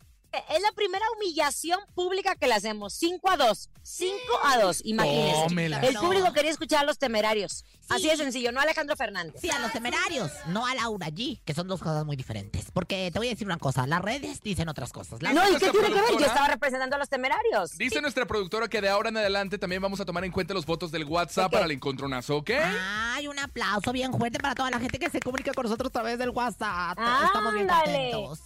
[0.49, 2.94] es la primera humillación pública que le hacemos.
[2.94, 3.70] 5 a 2.
[3.83, 4.81] 5 a 2.
[4.85, 5.42] Imagínense.
[5.49, 5.81] Tómela.
[5.81, 7.64] El público quería escuchar a los temerarios.
[7.90, 9.35] Así de sencillo, no a Alejandro Fernández.
[9.42, 12.70] Sí, a los temerarios, no a Laura G, que son dos cosas muy diferentes.
[12.73, 15.20] Porque te voy a decir una cosa, las redes dicen otras cosas.
[15.23, 16.12] Las- No, ¿y qué tiene que ver?
[16.12, 17.77] Yo estaba representando a los temerarios.
[17.77, 20.64] Dice nuestra productora que de ahora en adelante también vamos a tomar en cuenta los
[20.64, 22.51] votos del WhatsApp para el encontronazo, ¿ok?
[22.59, 25.92] Ay, un aplauso bien fuerte para toda la gente que se comunica con nosotros a
[25.92, 26.99] través del WhatsApp.
[27.27, 28.11] Estamos bien Ándale.
[28.12, 28.40] contentos.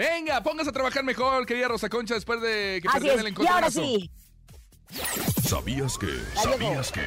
[0.00, 3.38] Venga, póngase a trabajar mejor, querida Rosa Concha, después de que Así perdieron es.
[3.38, 4.10] el Y ahora sí.
[5.46, 6.06] ¿Sabías que?
[6.06, 6.52] Ya llegó.
[6.52, 7.02] ¿Sabías que?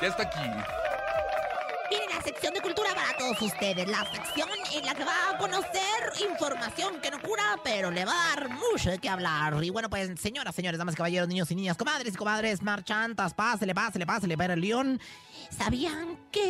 [0.00, 0.48] Ya está aquí.
[1.90, 3.86] Miren la sección de cultura para todos ustedes.
[3.86, 8.14] La sección en la que va a conocer información que no cura, pero le va
[8.14, 9.62] a dar mucho de qué hablar.
[9.62, 13.74] Y bueno, pues, señoras, señores, damas, caballeros, niños y niñas, comadres y comadres, marchantas, pásele,
[13.74, 14.98] pásele, pásele, ver el león.
[15.50, 16.40] ¿Sabían que?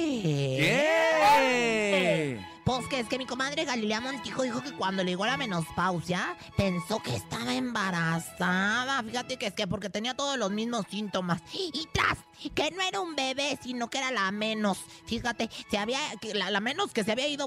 [1.03, 2.56] ¿Qué?
[2.67, 6.37] Pues que es que mi comadre Galilea Montijo dijo que cuando le llegó la menopausia
[6.57, 9.05] pensó que estaba embarazada.
[9.05, 11.41] Fíjate que es que porque tenía todos los mismos síntomas.
[11.53, 12.19] Y tras,
[12.57, 14.79] que no era un bebé, sino que era la menos.
[15.07, 16.01] Fíjate, se había,
[16.35, 17.47] la, menos que se había ido,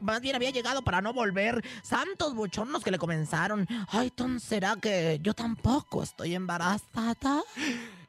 [0.00, 1.62] más bien había llegado para no volver.
[1.82, 3.68] Santos bochornos que le comenzaron.
[3.88, 7.42] Ay, entonces será que yo tampoco estoy embarazada.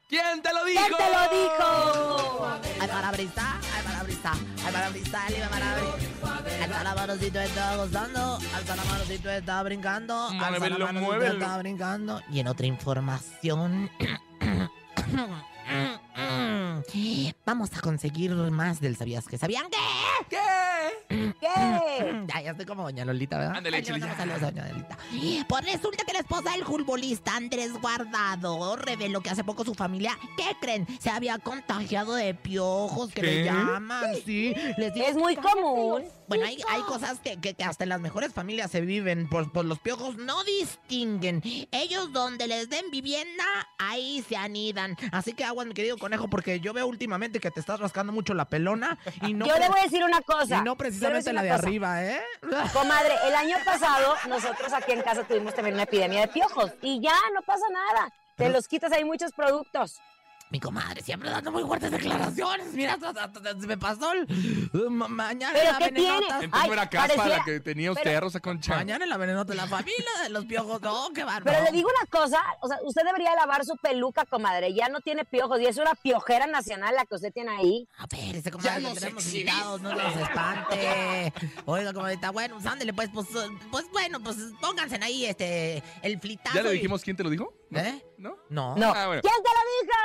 [0.08, 0.82] ¿Quién te lo dijo?
[0.86, 2.46] ¿Quién te lo dijo?
[2.80, 4.32] Ay, parabrisa, ay, parabrisa,
[4.64, 6.64] ay, parabrisa, libre parabrisa.
[6.64, 10.50] Alza la mano si tú estás gozando, alza la mano si tú estás brincando, alza
[10.50, 11.32] la Muévelo, mano si tú muévelo.
[11.34, 12.22] estás brincando.
[12.30, 13.90] Y en otra información...
[17.44, 19.38] Vamos a conseguir más del ¿Sabías que?
[19.38, 19.76] ¿Sabían qué?
[20.30, 20.36] ¿Qué?
[22.28, 23.56] Ya, ya estoy como Doña Lolita, ¿verdad?
[23.56, 24.98] Ándale, Ay, saludos Doña Lolita.
[25.48, 30.18] Pues resulta que la esposa del futbolista Andrés Guardado reveló que hace poco su familia,
[30.36, 30.86] ¿qué creen?
[31.00, 33.26] Se había contagiado de piojos que ¿Qué?
[33.26, 34.54] le llaman, sí.
[34.76, 36.02] Les digo- Es muy común.
[36.28, 39.46] Bueno, hay, hay cosas que, que- que hasta en las mejores familias se viven, pues,
[39.52, 41.42] pues los piojos no distinguen.
[41.72, 43.44] Ellos donde les den vivienda,
[43.78, 44.96] ahí se anidan.
[45.12, 48.34] Así que aguas, mi querido conejo, porque yo veo últimamente que te estás rascando mucho
[48.34, 49.46] la pelona y no...
[49.46, 50.58] Yo le voy a decir una cosa.
[50.58, 51.62] y no precisamente la de cosa.
[51.62, 52.20] arriba, ¿eh?
[52.72, 57.00] Comadre, el año pasado nosotros aquí en casa tuvimos también una epidemia de piojos y
[57.00, 58.12] ya no pasa nada.
[58.36, 59.98] Te los quitas, hay muchos productos.
[60.48, 62.72] Mi comadre siempre dando muy fuertes declaraciones.
[62.72, 62.96] Mira,
[63.60, 64.26] se me pasó el...
[64.90, 66.38] ma- mañana ¿Pero en la venenota.
[66.44, 68.76] Entonces no era caspa la que tenía usted, pero- Rosa Concha.
[68.76, 70.80] Mañana en la venenota de la familia de los piojos.
[70.82, 71.44] No, qué bárbaro.
[71.58, 74.72] Pero le digo una cosa, o sea, usted debería lavar su peluca, comadre.
[74.72, 77.88] Ya no tiene piojos y es una piojera nacional la que usted tiene ahí.
[77.98, 81.32] A ver, ese comadre que tenemos invitados, no nos espante.
[81.64, 86.20] Oiga, comadrita, bueno, pues ándele, pues, pues, eh, pues bueno, pues pónganse ahí este, el
[86.20, 86.54] flitazo.
[86.56, 87.52] ¿Ya le y- dijimos quién te lo dijo?
[87.68, 87.80] ¿No?
[87.80, 88.04] ¿Eh?
[88.18, 88.36] ¿No?
[88.48, 88.76] No.
[88.76, 88.92] No.
[88.94, 89.22] Ah, bueno.
[89.22, 89.96] ¿Quién te lo dijo?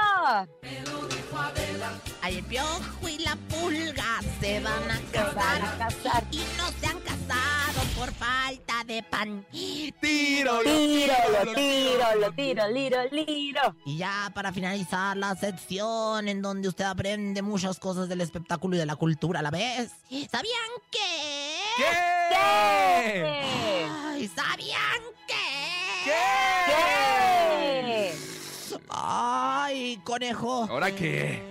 [2.22, 5.62] Ay, el piojo y la pulga se van a casar.
[5.62, 6.24] a casar.
[6.32, 9.46] Y no se han casado por falta de pan.
[9.52, 13.76] Tíralo, Tíralo, tíralo, tiro, liro, liro.
[13.86, 18.80] Y ya para finalizar la sección en donde usted aprende muchas cosas del espectáculo y
[18.80, 19.92] de la cultura a la vez.
[20.32, 21.58] ¿Sabían que?
[21.78, 22.36] ¿Qué?
[23.88, 25.36] Ay, ¿sabían que?
[26.06, 27.41] ¿Qué?
[28.92, 30.68] Ay, conejo.
[30.70, 31.42] ¿Ahora qué?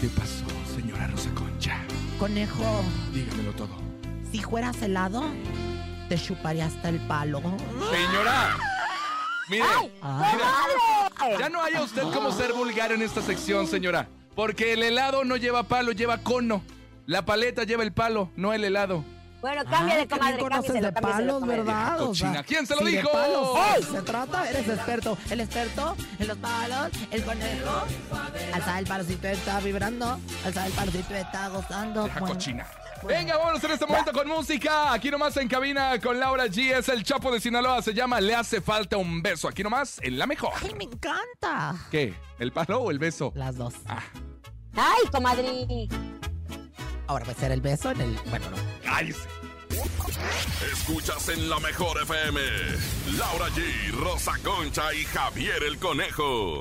[0.00, 1.78] ¿Qué pasó, señora Rosa Concha?
[2.18, 3.76] Conejo, Dígamelo todo.
[4.32, 5.24] si fueras helado,
[6.08, 7.40] te chuparía hasta el palo.
[7.90, 8.56] Señora.
[9.50, 9.64] Mire,
[10.02, 10.32] Ay.
[10.34, 14.08] mira, ya no haya usted como ser vulgar en esta sección, señora.
[14.34, 16.62] Porque el helado no lleva palo, lleva cono.
[17.06, 19.04] La paleta lleva el palo, no el helado.
[19.40, 21.46] Bueno, cámbiale, Ay, qué comadre, conoces de palos.
[21.46, 22.00] ¿verdad?
[22.02, 23.12] O Cochina, sea, ¿quién se lo si de dijo?
[23.12, 23.82] palos ¡Ay!
[23.84, 25.16] se trata, eres experto.
[25.30, 27.84] El experto en los palos, el conejo.
[28.52, 30.18] Alza el palo si tú estás vibrando.
[30.44, 32.04] Alza el palo si tú estás gozando.
[32.04, 32.66] Deja Bueno, cochina.
[33.06, 34.92] Venga, vámonos en este momento con música.
[34.92, 36.76] Aquí nomás en cabina con Laura G.
[36.76, 37.80] Es el Chapo de Sinaloa.
[37.80, 39.46] Se llama Le hace falta un beso.
[39.46, 40.50] Aquí nomás en la mejor.
[40.60, 41.76] Ay, me encanta.
[41.92, 42.12] ¿Qué?
[42.40, 43.30] ¿El palo o el beso?
[43.36, 43.74] Las dos.
[43.86, 44.02] Ah,
[44.74, 45.88] Ay, comadre.
[47.08, 48.14] Ahora va a ser el beso en el.
[48.30, 48.56] Bueno, no.
[48.84, 49.26] cállese.
[50.72, 52.40] Escuchas en la mejor FM.
[53.16, 56.60] Laura G, Rosa Concha y Javier el Conejo.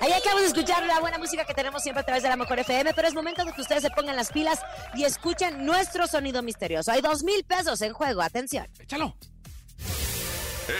[0.00, 2.58] Ahí acabamos de escuchar la buena música que tenemos siempre a través de la Mejor
[2.58, 4.60] FM, pero es momento de que ustedes se pongan las pilas
[4.94, 6.92] y escuchen nuestro sonido misterioso.
[6.92, 8.68] Hay dos mil pesos en juego, atención.
[8.78, 9.16] Échalo.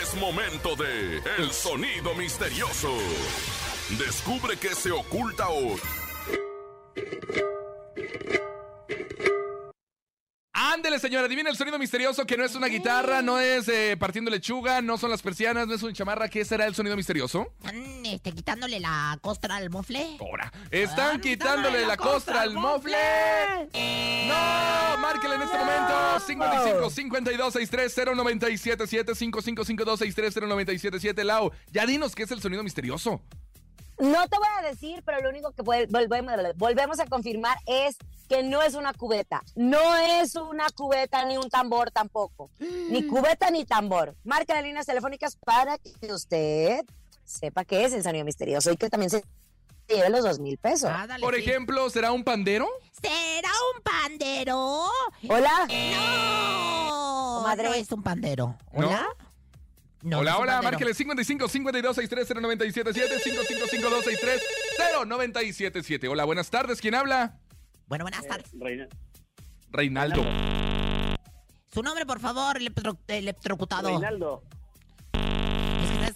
[0.03, 2.93] Es momento de El Sonido Misterioso.
[3.99, 5.81] Descubre qué se oculta hoy.
[10.58, 14.30] Ándele, señora, adivina el sonido misterioso que no es una guitarra, no es eh, partiendo
[14.30, 16.28] lechuga, no son las persianas, no es un chamarra.
[16.28, 17.52] ¿Qué será el sonido misterioso?
[17.60, 20.16] Están este, quitándole la costra al mofle.
[20.18, 22.96] Ahora, están quitándole la costra al mofle.
[24.28, 31.52] No, márquele en este momento 55 52 63 0977 5552 63 0977 Lau.
[31.70, 33.22] Ya dinos qué es el sonido misterioso.
[33.99, 37.97] No te voy a decir, pero lo único que vol- volvemos, volvemos a confirmar es
[38.28, 39.42] que no es una cubeta.
[39.55, 42.51] No es una cubeta ni un tambor tampoco.
[42.59, 44.14] Ni cubeta ni tambor.
[44.24, 46.84] Marca las líneas telefónicas para que usted
[47.24, 49.24] sepa qué es el sonido misterioso y que también se
[49.88, 50.90] lleve los dos mil pesos.
[51.20, 52.68] Por ejemplo, ¿será un pandero?
[53.01, 54.90] ¿Será un pandero?
[55.28, 55.66] Hola.
[55.68, 57.36] No.
[57.38, 57.68] Comadre.
[57.68, 58.57] No es un pandero.
[58.72, 59.07] ¿Hola?
[59.18, 59.26] No,
[60.07, 64.40] no hola, hola, márquele 55 52 63 0977 5552 63
[65.09, 67.38] 0977 Hola, buenas tardes, ¿quién habla?
[67.88, 68.50] Bueno, buenas tardes.
[69.70, 70.24] Reinaldo.
[71.72, 73.88] Su nombre, por favor, electro- electrocutado.
[73.88, 74.42] Reinaldo.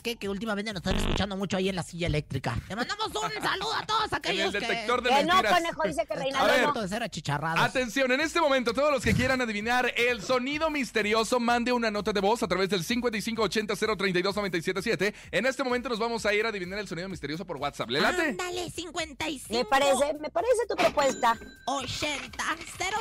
[0.03, 0.17] Que, ¿sabes qué?
[0.17, 2.57] Que últimamente nos están escuchando mucho ahí en la silla eléctrica.
[2.69, 5.09] Le mandamos un saludo a todos aquellos En el detector que...
[5.11, 5.59] de Que no, mentiras.
[5.61, 6.61] conejo, dice que A Reinaldo ver.
[6.61, 6.65] no.
[6.67, 7.61] punto de ser achicharrados.
[7.65, 12.13] Atención, en este momento, todos los que quieran adivinar el sonido misterioso, mande una nota
[12.13, 15.15] de voz a través del 5580-032-977.
[15.33, 17.91] En este momento nos vamos a ir a adivinar el sonido misterioso por WhatsApp.
[17.91, 18.23] ¿Le late?
[18.31, 19.53] Ándale, 55.
[19.53, 21.37] Me parece, me parece tu propuesta.
[21.67, 22.45] 80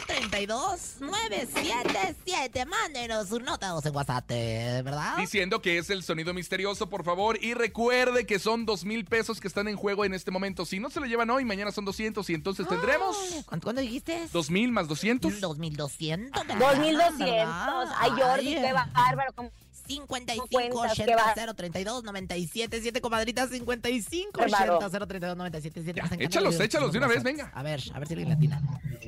[0.07, 2.65] 032 977.
[2.65, 4.27] Mándenos un nota de voz en WhatsApp.
[4.29, 5.17] ¿verdad?
[5.17, 7.37] Diciendo que es el sonido misterioso, por favor.
[7.41, 10.65] Y recuerde que son dos mil pesos que están en juego en este momento.
[10.65, 13.15] Si no se lo llevan hoy, mañana son 200 y entonces tendremos
[13.45, 14.27] ¿Cuánto, cuánto dijiste?
[14.33, 15.39] dos mil más 200.
[15.39, 16.47] 2200.
[16.47, 16.59] ¿verdad?
[16.59, 17.19] 2200.
[17.19, 17.85] ¿verdad?
[17.97, 19.33] Ay, Jordi, qué bárbaro.
[19.35, 19.51] ¿cómo
[19.89, 20.93] 55 cuentas?
[20.95, 21.15] ¿Qué 80
[21.47, 21.53] va?
[21.53, 24.77] 032 977 comadrita 55 Bárbaro.
[24.77, 27.51] 80 032 977 Ya, Nos encanta échalos, leer échalos de una vez, venga.
[27.53, 28.61] A ver, a ver si alguien latina.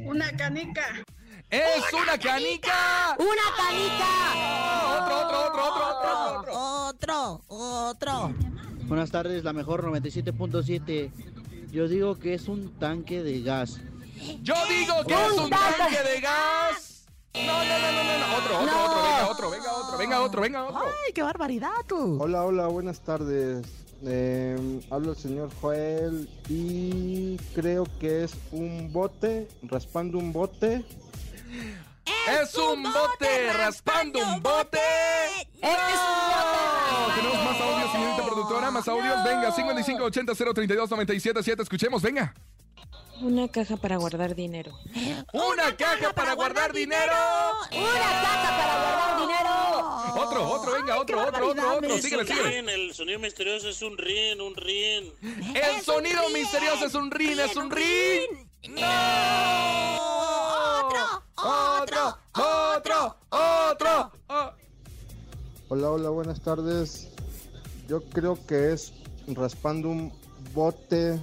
[0.05, 1.03] Una canica.
[1.49, 3.15] ¡Es una canica!
[3.19, 4.11] ¡Una canica!
[5.03, 6.82] Otro, otro, otro, otro, otro, otro.
[6.91, 8.36] Otro, otro.
[8.84, 11.11] Buenas tardes, la mejor 97.7.
[11.71, 13.79] Yo digo que es un tanque de gas.
[14.41, 16.90] Yo digo que es un tanque de gas.
[17.34, 18.38] No, no, no, no, no, no.
[18.38, 18.84] Otro, otro, No.
[18.84, 20.82] otro, venga, otro, venga, otro, venga, otro, venga, otro.
[21.05, 22.17] Ay, qué barbaridad tú.
[22.21, 23.65] Hola, hola, buenas tardes.
[24.03, 30.84] Eh, hablo el señor Joel y creo que es un bote, raspando un bote.
[32.27, 34.79] Es un bote raspando un bote.
[35.61, 39.23] ¡Es un Tenemos más audios, señorita productora, más audios.
[39.23, 42.34] Venga, 5580 032 977 Escuchemos, venga.
[43.22, 44.72] Una caja para guardar dinero.
[45.32, 47.13] Una caja para guardar dinero.
[47.72, 50.26] ¡Una caja para guardar dinero!
[50.26, 51.97] Otro, otro, venga, otro, otro, otro, otro.
[51.99, 52.74] Síguele, síguele.
[52.74, 55.13] el sonido misterioso es un rin, un rin.
[55.53, 58.49] El sonido misterioso es un rin, es un rin.
[60.80, 64.11] Otro, Otro, otro, otro.
[64.30, 64.51] Oh.
[65.69, 67.07] Hola, hola, buenas tardes.
[67.88, 68.93] Yo creo que es
[69.28, 70.11] raspando un
[70.53, 71.19] bote.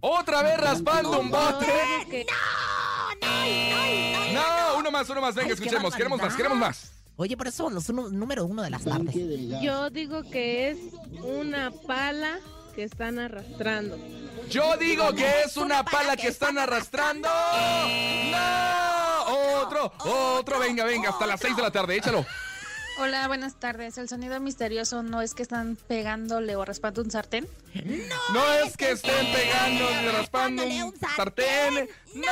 [0.00, 1.66] Otra vez raspando un bote.
[2.10, 2.26] Que-
[4.32, 5.34] No, uno más, uno más.
[5.34, 5.94] Venga, escuchemos.
[5.94, 6.92] Queremos más, queremos más.
[7.16, 9.14] Oye, por eso los uno- número uno de las tardes.
[9.62, 10.78] Yo digo que es
[11.22, 12.38] una pala
[12.74, 13.98] que están arrastrando.
[14.48, 17.28] Yo digo que es una pala que están arrastrando.
[18.30, 19.60] ¡No!
[19.62, 19.92] Otro,
[20.38, 20.58] otro.
[20.60, 21.96] Venga, venga, hasta las 6 de la tarde.
[21.98, 22.24] Échalo.
[23.02, 23.96] Hola, buenas tardes.
[23.96, 27.48] El sonido misterioso no es que están pegándole o raspando un sartén.
[28.34, 31.88] No es que estén pegando ni raspando un sartén.
[32.14, 32.22] No.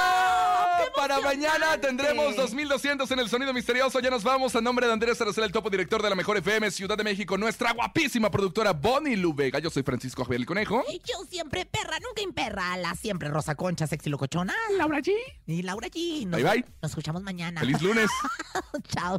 [0.95, 3.99] Para mañana tendremos 2200 en el sonido misterioso.
[4.01, 6.71] Ya nos vamos a nombre de Andrés Aracel, el topo director de la Mejor FM
[6.71, 9.61] Ciudad de México, nuestra guapísima productora Bonnie Lubega.
[9.61, 10.85] Yo soy Francisco Javier el Conejo.
[11.03, 12.77] Yo siempre perra, nunca imperra.
[12.77, 14.53] La siempre Rosa Concha, sexy locochona.
[14.77, 15.15] Laura G.
[15.47, 16.27] Y Laura G.
[16.27, 16.65] Nos, Bye, bye.
[16.83, 17.59] Nos escuchamos mañana.
[17.61, 18.11] Feliz lunes.
[18.95, 19.19] Chao.